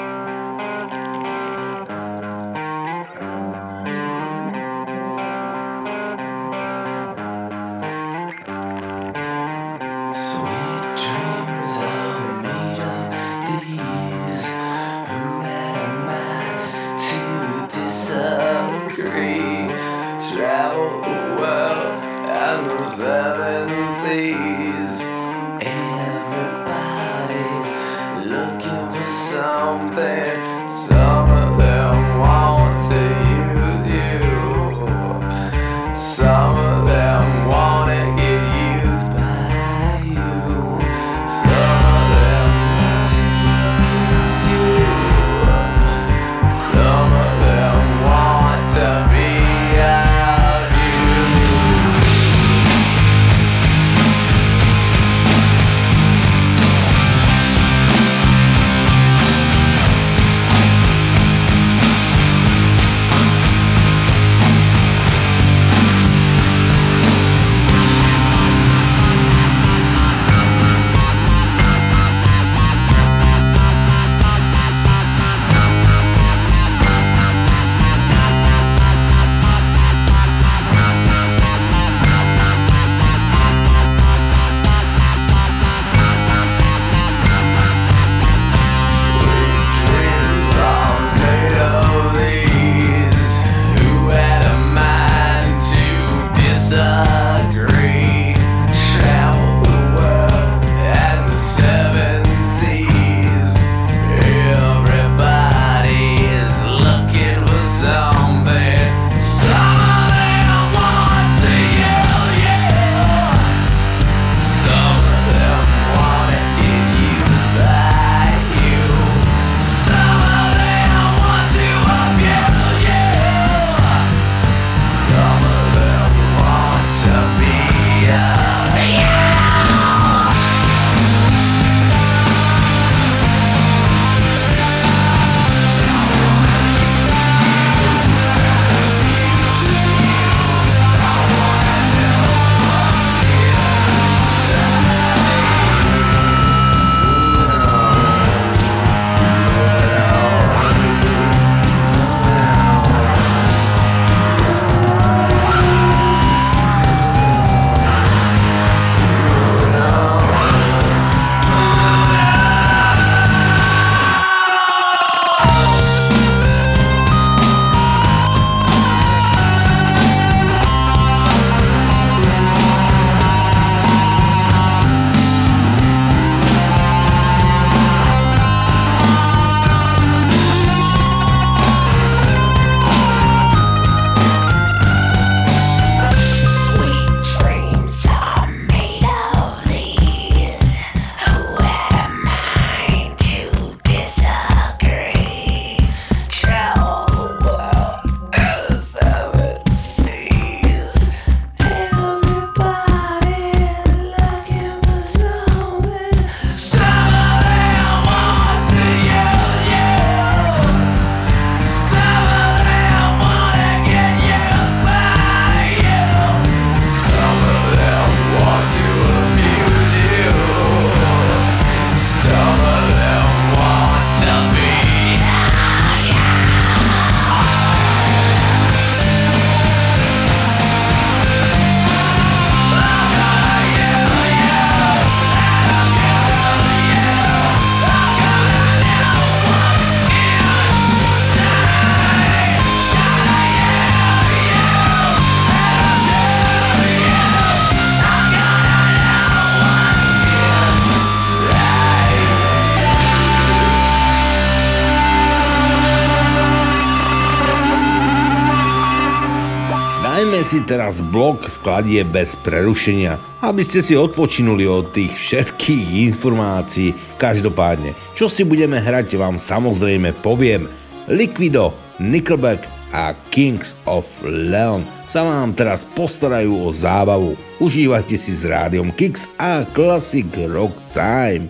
[260.43, 266.93] Si teraz blok skladie bez prerušenia, aby ste si odpočinuli od tých všetkých informácií.
[267.17, 270.67] Každopádne, čo si budeme hrať vám samozrejme poviem.
[271.11, 277.37] Liquido, Nickelback, a Kings of Leon sa vám teraz postarajú o zábavu.
[277.61, 281.49] Užívajte si s rádiom Kicks a Classic Rock Time.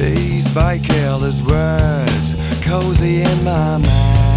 [0.00, 4.29] Seized by careless words, cozy in my mind.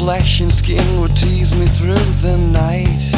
[0.00, 3.09] flesh and skin would tease me through the night.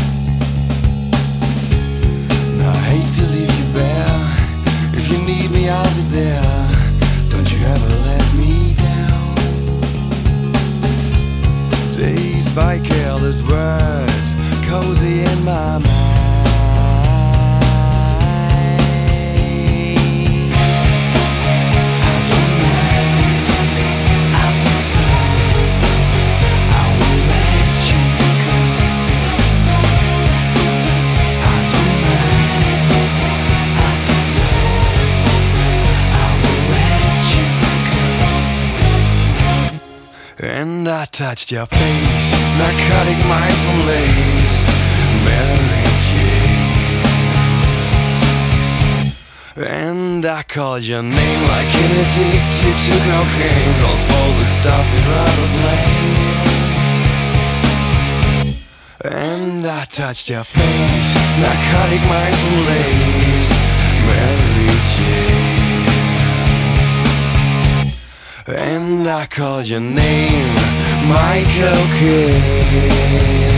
[41.52, 44.60] Your face Narcotic mindful lace
[45.26, 46.72] Mary Jane
[49.56, 53.74] And I called your name like an addicted to cocaine.
[53.82, 56.16] Calls for the stuff you'd rather blame
[59.04, 61.14] And I touched your face
[61.44, 63.52] Narcotic mindful lace
[64.08, 65.52] Mary Jane
[68.44, 73.51] and I called your name Michael Kidd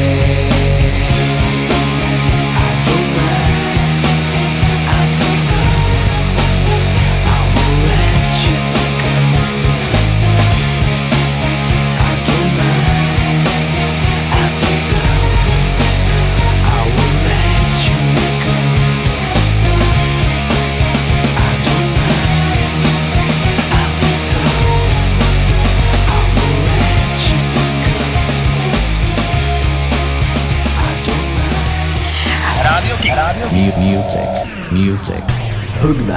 [34.74, 36.10] Music, music.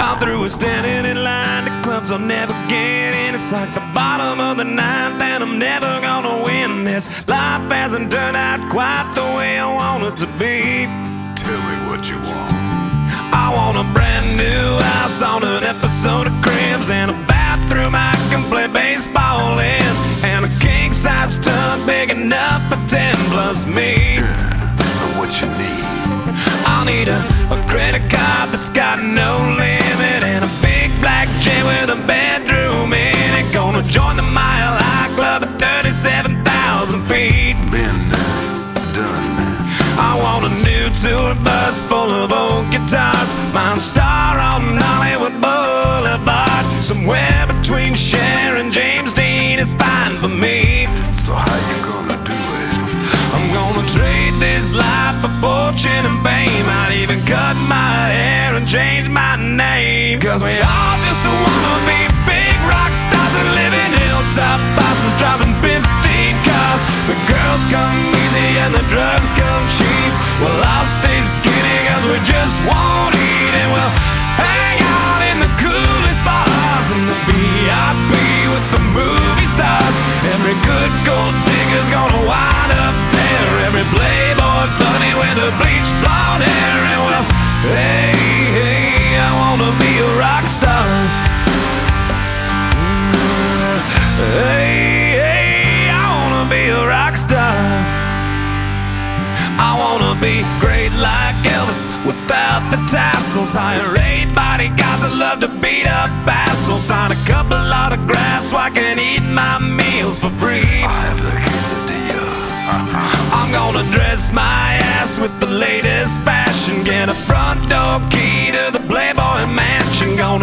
[0.00, 3.34] I'm through with standing in line to clubs I'll never get in.
[3.34, 7.06] It's like the bottom of the ninth, and I'm never gonna win this.
[7.28, 10.88] Life hasn't turned out quite the way I want it to be.
[11.36, 12.52] Tell me what you want.
[13.28, 18.16] I want a brand new house on an episode of Cribs and a bathroom I
[18.32, 19.92] can play baseball in,
[20.24, 24.16] and a king size tub big enough for ten plus me.
[24.16, 25.81] Yeah, so what you need?
[26.82, 27.22] I'll need a,
[27.54, 32.90] a credit card that's got no limit and a big black jet with a bedroom
[32.92, 33.46] in it.
[33.54, 37.54] Gonna join the Mile High Club at 37,000 feet.
[37.70, 38.10] Been
[38.98, 39.30] done.
[39.94, 43.30] I want a new tour bus full of old guitars.
[43.54, 46.66] Mine star on Hollywood Boulevard.
[46.82, 50.90] Somewhere between Cher and James Dean is fine for me.
[51.22, 52.74] So how you gonna do it?
[53.38, 56.66] I'm gonna trade this life for fortune and fame.
[56.70, 60.22] I'd even cut my hair and change my name.
[60.22, 62.00] Cause we all just wanna be
[62.30, 65.82] big rock stars and live in hilltop houses driving 15
[66.46, 66.82] cars.
[67.10, 70.12] The girls come easy and the drugs come cheap.
[70.38, 73.11] Well, I'll stay skinny cause we just won't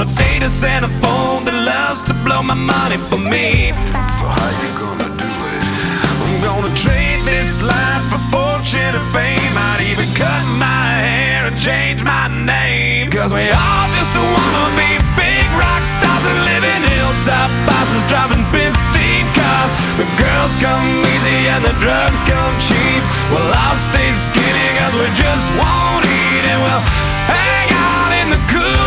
[0.10, 0.26] mansion.
[0.26, 3.72] Gonna date a Santa phone that loves to blow my money for me.
[4.18, 5.64] So how you gonna do it?
[6.22, 9.54] I'm gonna trade this life for fortune and fame.
[9.58, 13.12] I'd even cut my hair and change my name.
[13.12, 18.46] Cause we all just wanna be big rock stars and live in hilltop houses driving
[18.54, 19.72] 15 cars.
[19.98, 23.02] The girls come easy and the drugs come cheap.
[23.32, 26.86] Well, I'll stay skinny cause we just won't eat and we'll
[27.28, 28.79] hang out in the coolest bars and the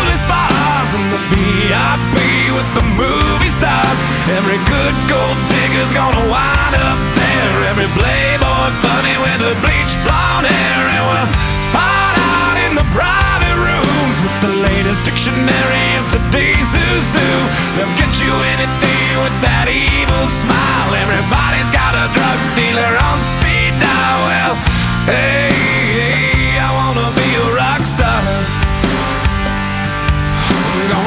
[1.42, 2.16] VIP
[2.54, 3.98] with the movie stars.
[4.30, 7.54] Every good gold digger's gonna wind up there.
[7.74, 10.82] Every playboy bunny with the bleached blonde hair.
[10.94, 11.30] And we'll
[11.74, 17.38] hide out in the private rooms with the latest dictionary of today's zoo.
[17.74, 20.90] They'll get you anything with that evil smile.
[20.94, 24.18] Everybody's got a drug dealer on speed dial.
[24.30, 24.54] Well,
[25.10, 26.21] hey, hey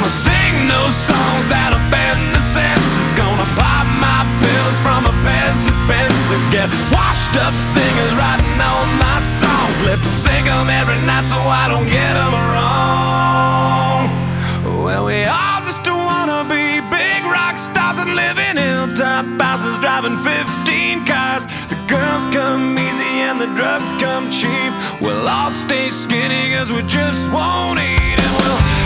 [0.05, 3.09] gonna sing those songs that offend the senses.
[3.17, 6.37] Gonna pop my pills from a Pez dispenser.
[6.53, 9.75] Get washed up singers writing all my songs.
[9.81, 14.05] Lip sync 'em every night so I don't get 'em wrong.
[14.85, 20.17] Well, we all just wanna be big rock stars and live in hilltop houses driving
[20.21, 21.47] 15 cars.
[21.73, 24.71] The girls come easy and the drugs come cheap.
[25.01, 28.84] We'll all stay skinny cause we just won't eat and we'll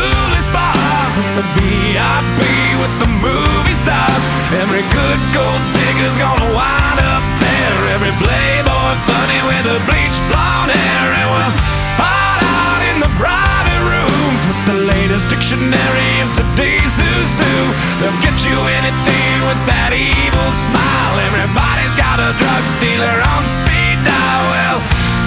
[0.00, 2.40] coolest bars and the VIP
[2.80, 4.24] with the movie stars.
[4.56, 7.80] Every good gold digger's gonna wind up there.
[7.96, 11.54] Every playboy bunny with the bleached blonde hair and we'll
[12.00, 17.62] hide out in the private rooms with the latest dictionary of today's zoo.
[18.00, 21.14] They'll get you anything with that evil smile.
[21.28, 24.44] Everybody's got a drug dealer on speed dial.
[24.48, 24.78] Well,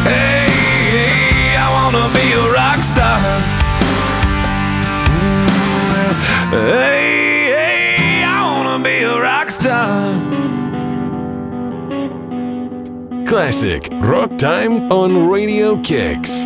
[0.09, 0.49] hey,
[0.97, 3.62] hey I wanna be a rock star.
[6.51, 10.13] Hey, hey, I wanna be a rock star.
[13.25, 16.45] Classic Rock Time on Radio Kicks.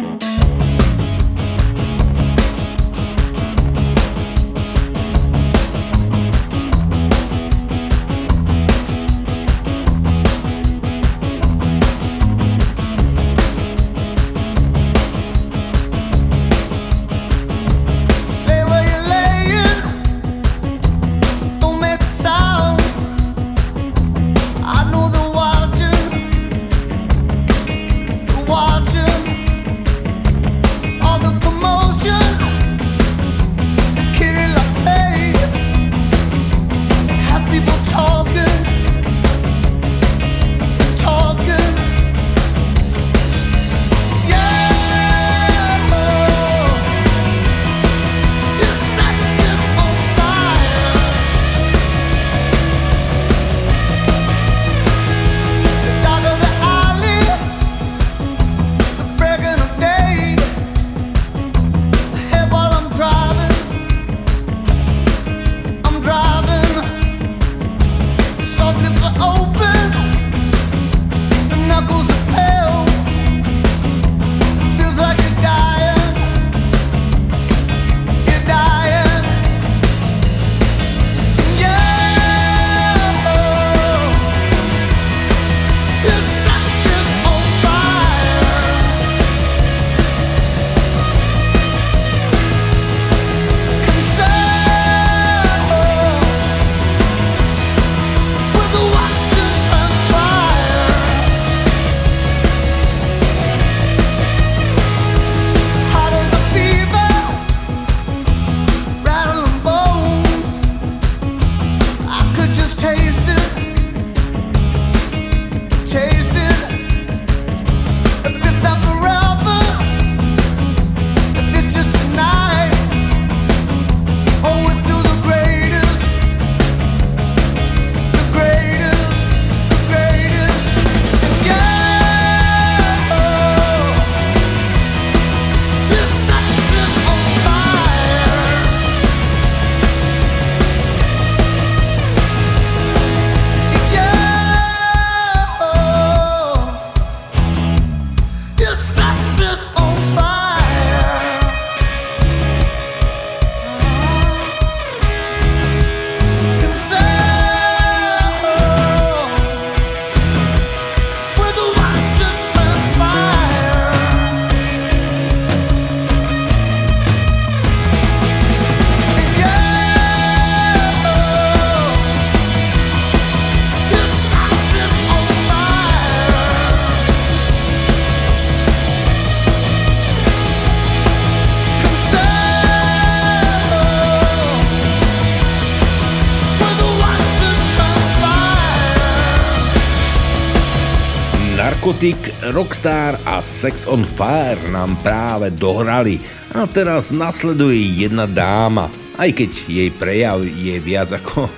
[191.98, 196.22] Narcotic, Rockstar a Sex on Fire nám práve dohrali.
[196.54, 201.50] A teraz nasleduje jedna dáma, aj keď jej prejav je viac ako...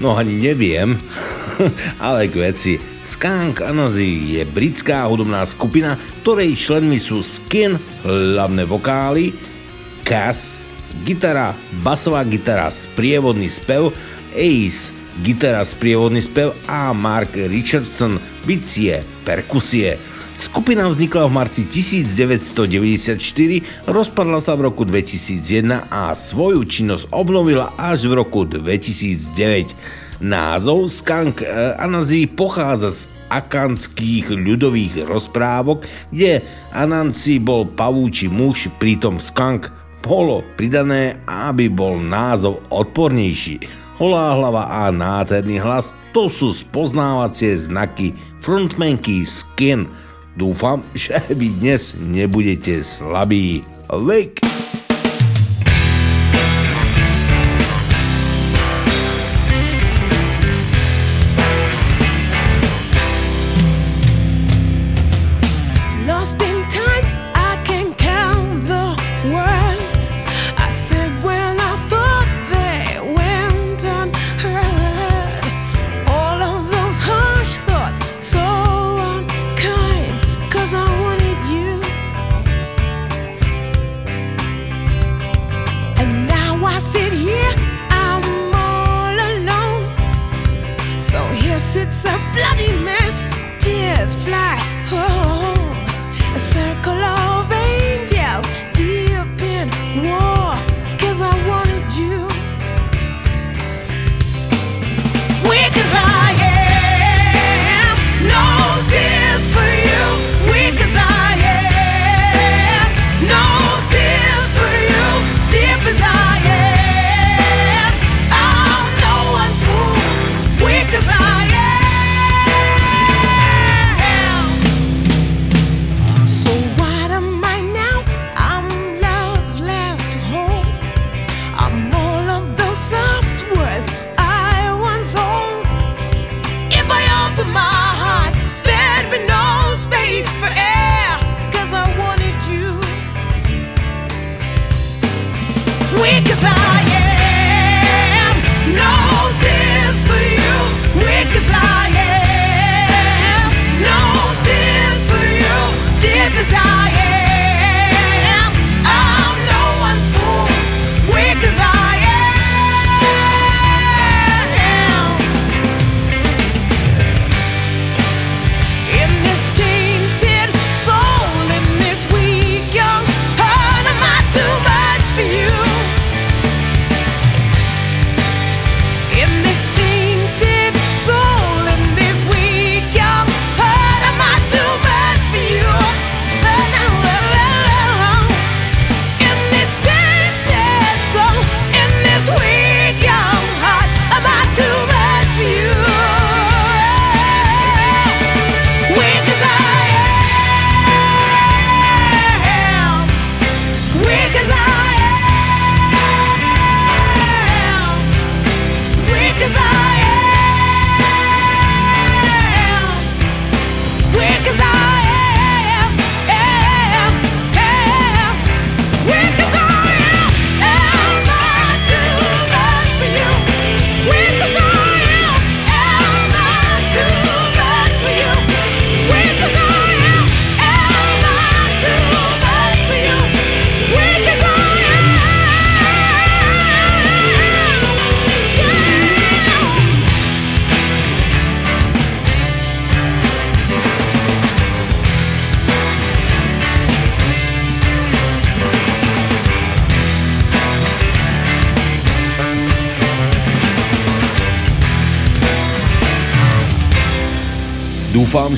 [0.00, 0.96] No ani neviem,
[2.00, 2.72] ale k veci.
[3.04, 7.76] Skunk Anazy je britská hudobná skupina, ktorej členmi sú Skin,
[8.08, 9.36] hlavné vokály,
[10.00, 10.64] Cass,
[11.04, 11.52] gitara,
[11.84, 13.92] basová gitara, sprievodný spev,
[14.32, 19.96] Ace, gitara, sprievodný spev a Mark Richardson, bicie, perkusie.
[20.36, 23.16] Skupina vznikla v marci 1994,
[23.88, 29.72] rozpadla sa v roku 2001 a svoju činnosť obnovila až v roku 2009.
[30.20, 33.00] Názov Skunk eh, Anansi pochádza z
[33.30, 36.42] akanských ľudových rozprávok, kde
[36.74, 39.70] Anansi bol pavúči muž, pritom Skunk
[40.04, 48.14] bolo pridané, aby bol názov odpornejší holá hlava a nádherný hlas, to sú spoznávacie znaky
[48.38, 49.90] frontmanky Skin.
[50.34, 53.62] Dúfam, že vy dnes nebudete slabí.
[53.90, 54.44] Lake!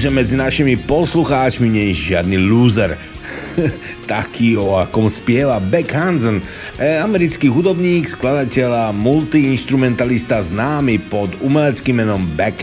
[0.07, 2.95] Že medzi našimi poslucháčmi nie je žiadny loser.
[4.07, 6.39] Taký, o akom spieva Beck Hansen,
[6.79, 12.63] e, americký hudobník, skladateľ a multiinstrumentalista známy pod umeleckým menom Beck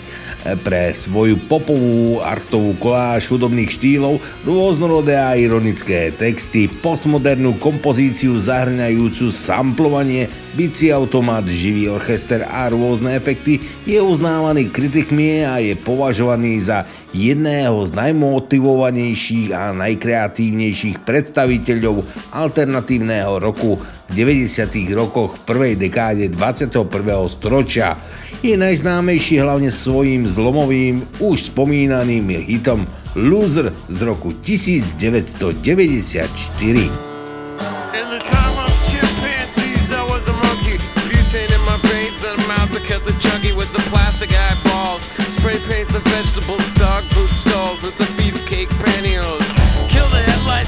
[0.64, 10.28] pre svoju popovú artovú koláž hudobných štýlov, rôznorodé a ironické texty, postmodernú kompozíciu zahrňajúcu samplovanie,
[10.60, 16.84] bicí automat, živý orchester a rôzne efekty, je uznávaný kritikmi a je považovaný za
[17.14, 22.02] jedného z najmotivovanejších a najkreatívnejších predstaviteľov
[22.34, 23.77] alternatívneho roku
[24.10, 24.65] v 90.
[24.98, 26.90] rokoch prvej dekáde 21.
[27.30, 27.94] storočia.
[28.44, 32.84] Je najznámejší hlavne svojím zlomovým, už spomínaným hitom
[33.15, 37.14] Loser z roku 1994.
[45.44, 46.82] Spray paint the stalls with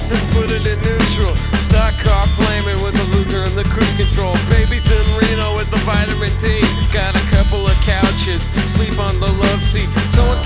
[0.06, 1.36] headlights and put it in neutral.
[1.58, 4.36] Stock car flaming with the loser and the cruise control.
[4.50, 6.62] Babies in Reno with the vitamin D.
[6.92, 9.90] Got a couple of couches, sleep on the love seat.
[10.12, 10.42] Someone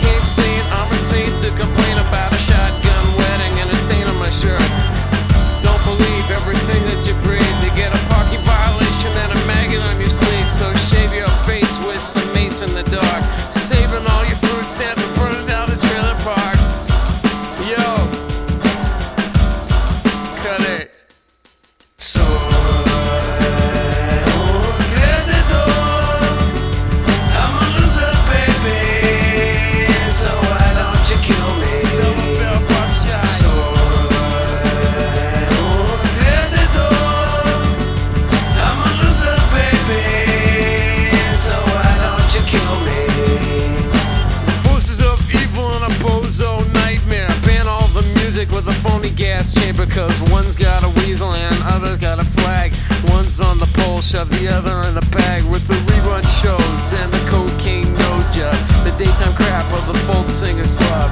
[54.20, 58.56] shove the other in a bag with the rerun shows and the cocaine nose job.
[58.84, 61.10] The daytime crap of the folk singer slub.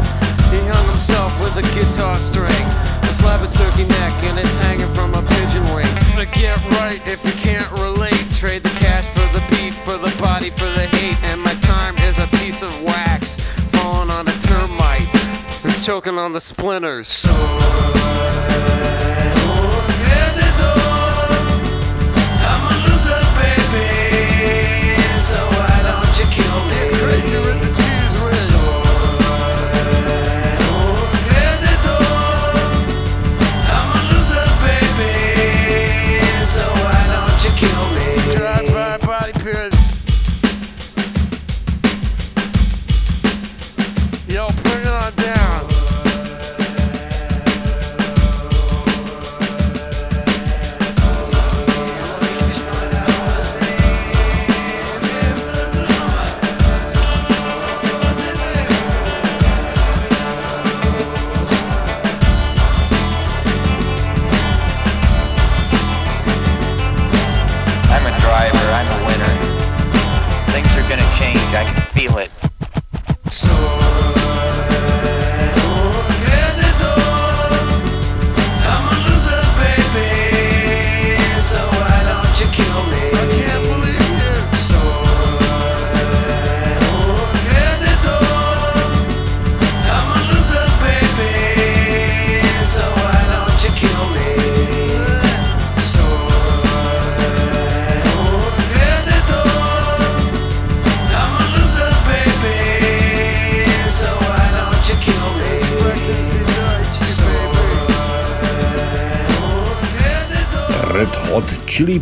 [0.52, 2.66] He hung himself with a guitar string.
[3.04, 5.88] A slab of turkey neck and it's hanging from a pigeon wing.
[6.20, 8.28] To get right if you can't relate.
[8.32, 11.22] Trade the cash for the beat, for the body, for the hate.
[11.24, 13.40] And my time is a piece of wax
[13.72, 15.08] falling on a termite.
[15.64, 17.08] It's choking on the splinters.
[17.08, 17.32] So.
[17.32, 18.87] I'm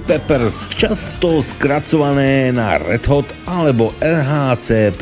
[0.05, 5.01] Peppers, často skracované na Red Hot alebo RHCP,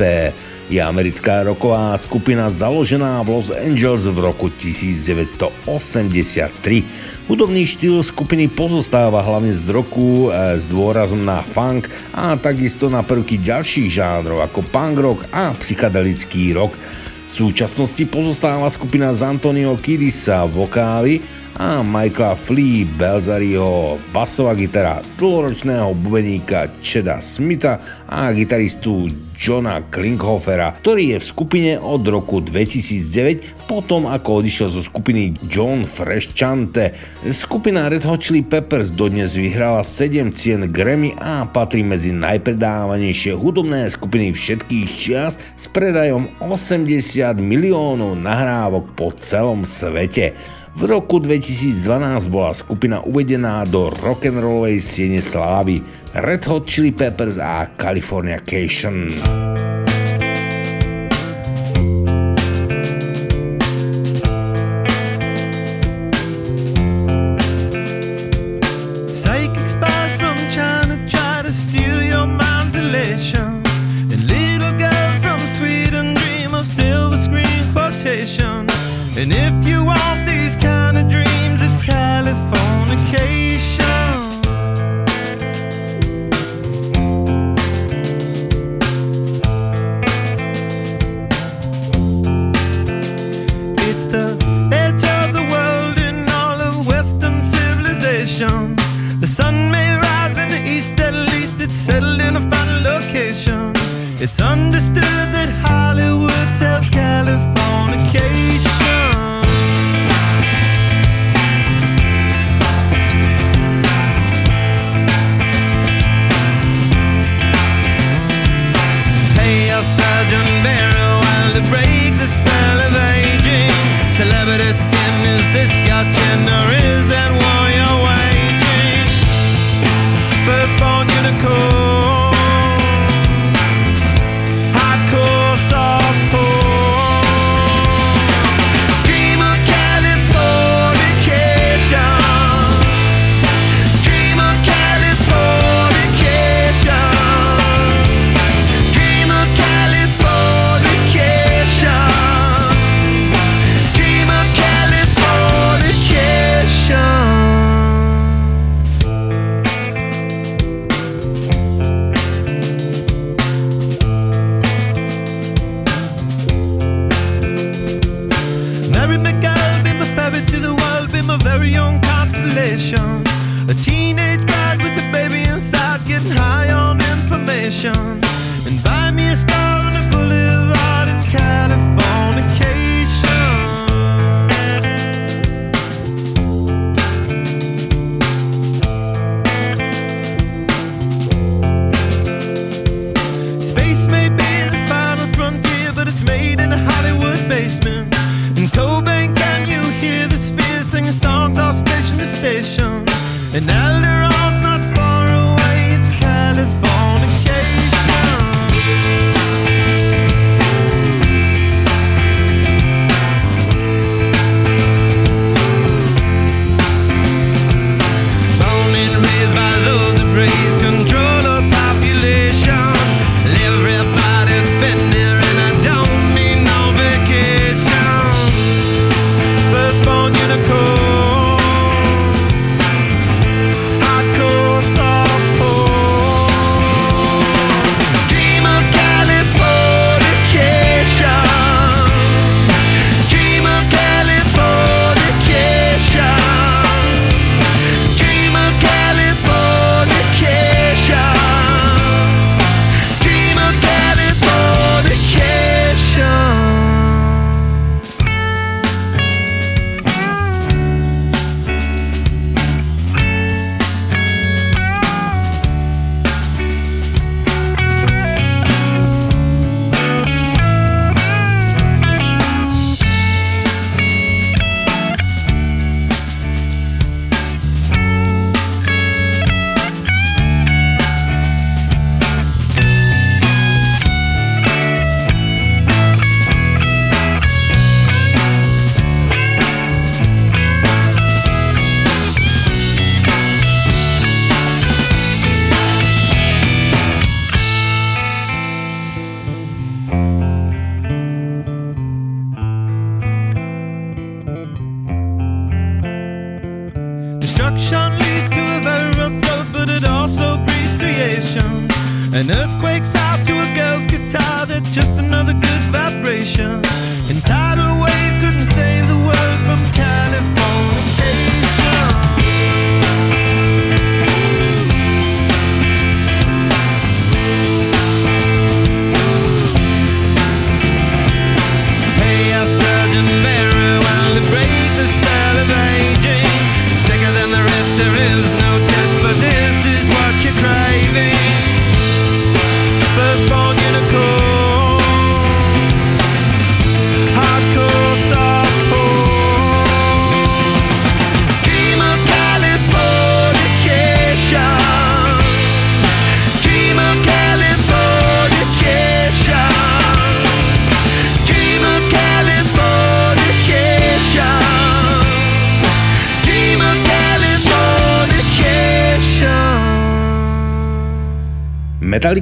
[0.72, 7.28] je americká roková skupina založená v Los Angeles v roku 1983.
[7.28, 13.04] Hudobný štýl skupiny pozostáva hlavne z roku e, s dôrazom na funk a takisto na
[13.04, 16.80] prvky ďalších žánrov ako punk rock a psychedelický rock.
[17.28, 25.94] V súčasnosti pozostáva skupina z Antonio Kirisa vokály a Michaela Flea Belzariho basová gitara, dlhoročného
[25.94, 27.78] bubeníka Cheda Smitha
[28.10, 29.06] a gitaristu
[29.38, 35.84] Johna Klinghofera, ktorý je v skupine od roku 2009 potom ako odišiel zo skupiny John
[35.84, 36.94] Freshchante.
[37.34, 43.90] Skupina Red Hot Chili Peppers dodnes vyhrala 7 cien Grammy a patrí medzi najpredávanejšie hudobné
[43.90, 50.36] skupiny všetkých čias s predajom 80 miliónov nahrávok po celom svete.
[50.74, 55.78] V roku 2012 bola skupina uvedená do rock'n'rollovej scéne slávy
[56.18, 59.06] Red Hot Chili Peppers a Californication.
[59.06, 59.53] Psychic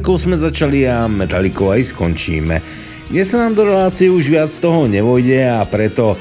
[0.02, 2.58] Metalikou sme začali a Metalikou aj skončíme.
[3.06, 6.18] Dnes sa nám do relácie už viac toho nevojde a preto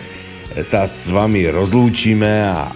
[0.53, 2.69] sa s vami rozlúčime a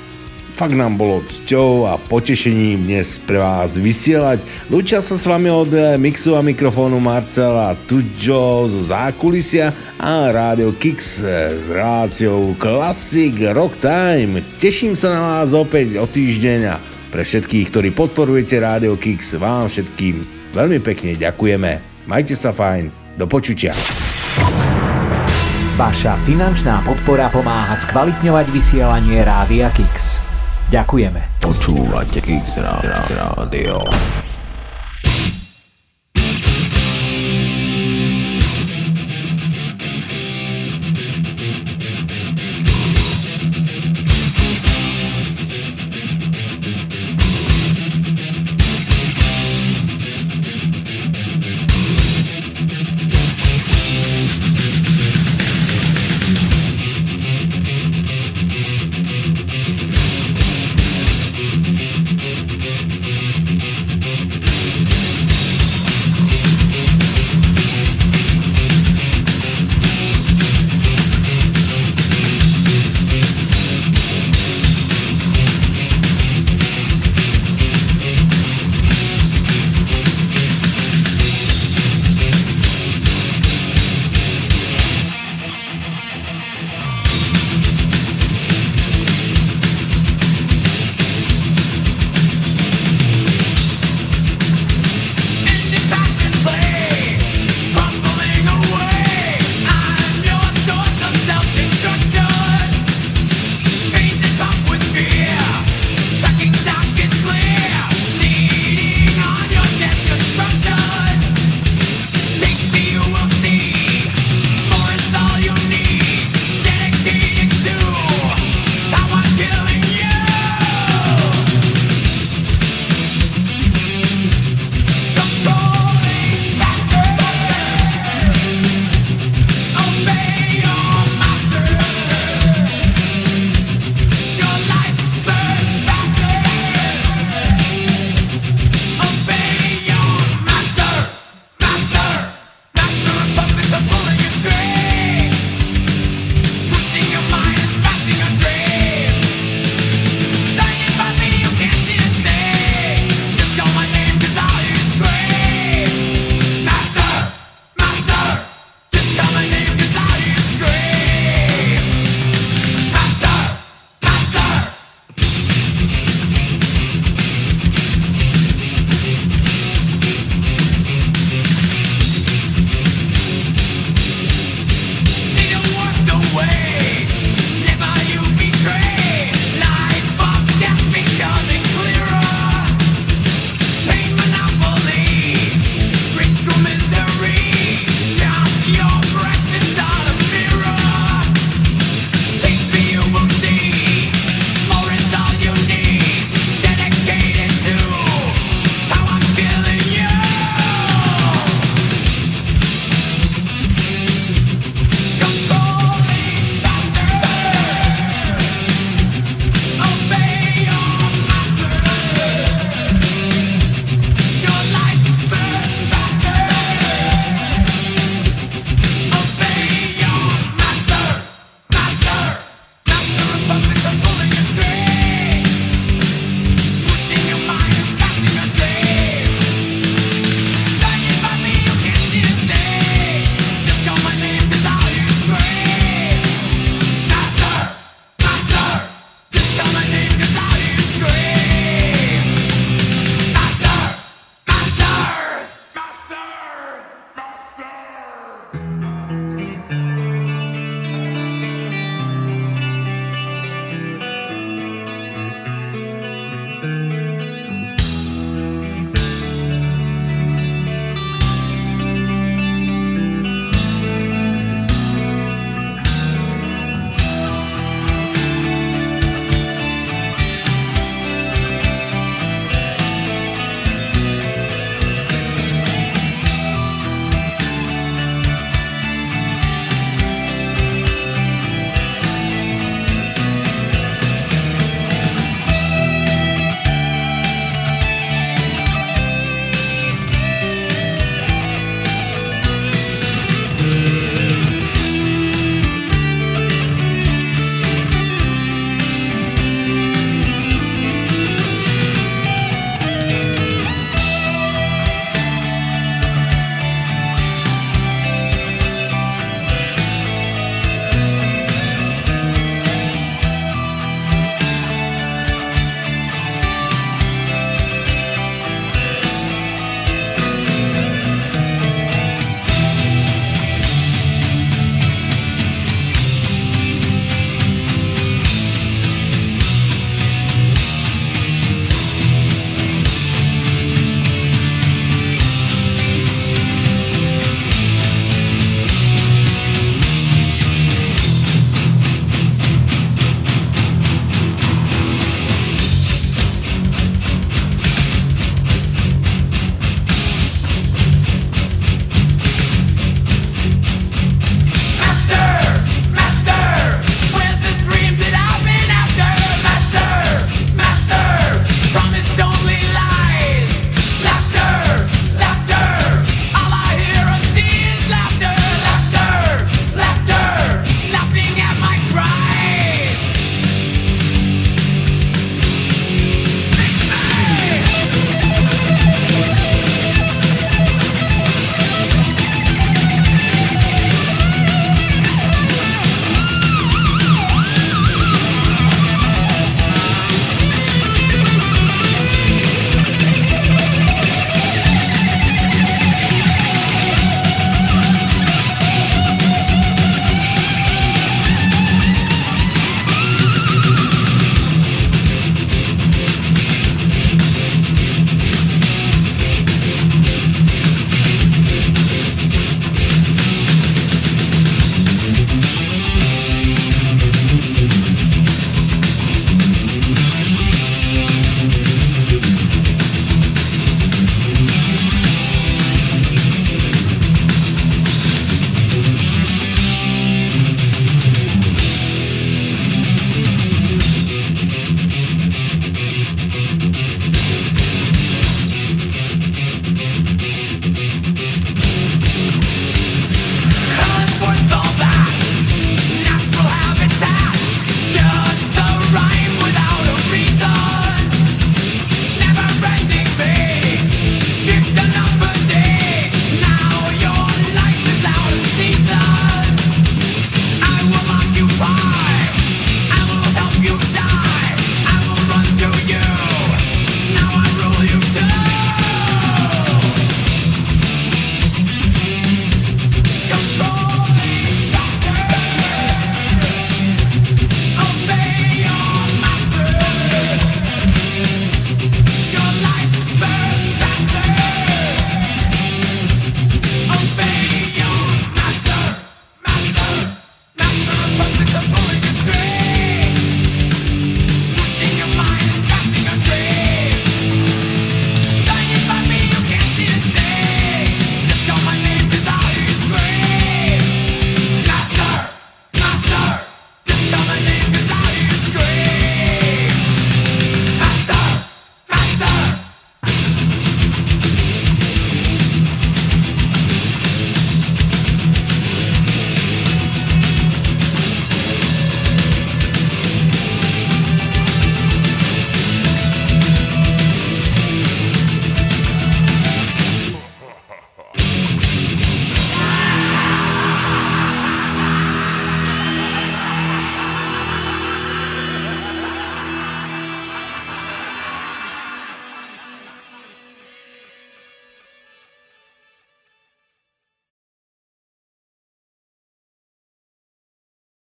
[0.57, 4.41] fakt nám bolo cťou a potešením dnes pre vás vysielať.
[4.73, 5.69] Lúčia sa s vami od
[6.01, 9.69] mixu a mikrofónu Marcela Tudžo zo zákulisia
[10.01, 14.41] a Rádio Kix s reláciou Classic Rock Time.
[14.57, 16.81] Teším sa na vás opäť o týždeň a
[17.13, 21.71] pre všetkých, ktorí podporujete Rádio Kix, vám všetkým Veľmi pekne ďakujeme.
[22.07, 22.87] Majte sa fajn.
[23.19, 23.75] Do počutia.
[25.75, 30.23] Vaša finančná podpora pomáha skvalitňovať vysielanie Rádia Kix.
[30.71, 31.43] Ďakujeme.
[31.43, 33.83] Počúvate Kix Rádio.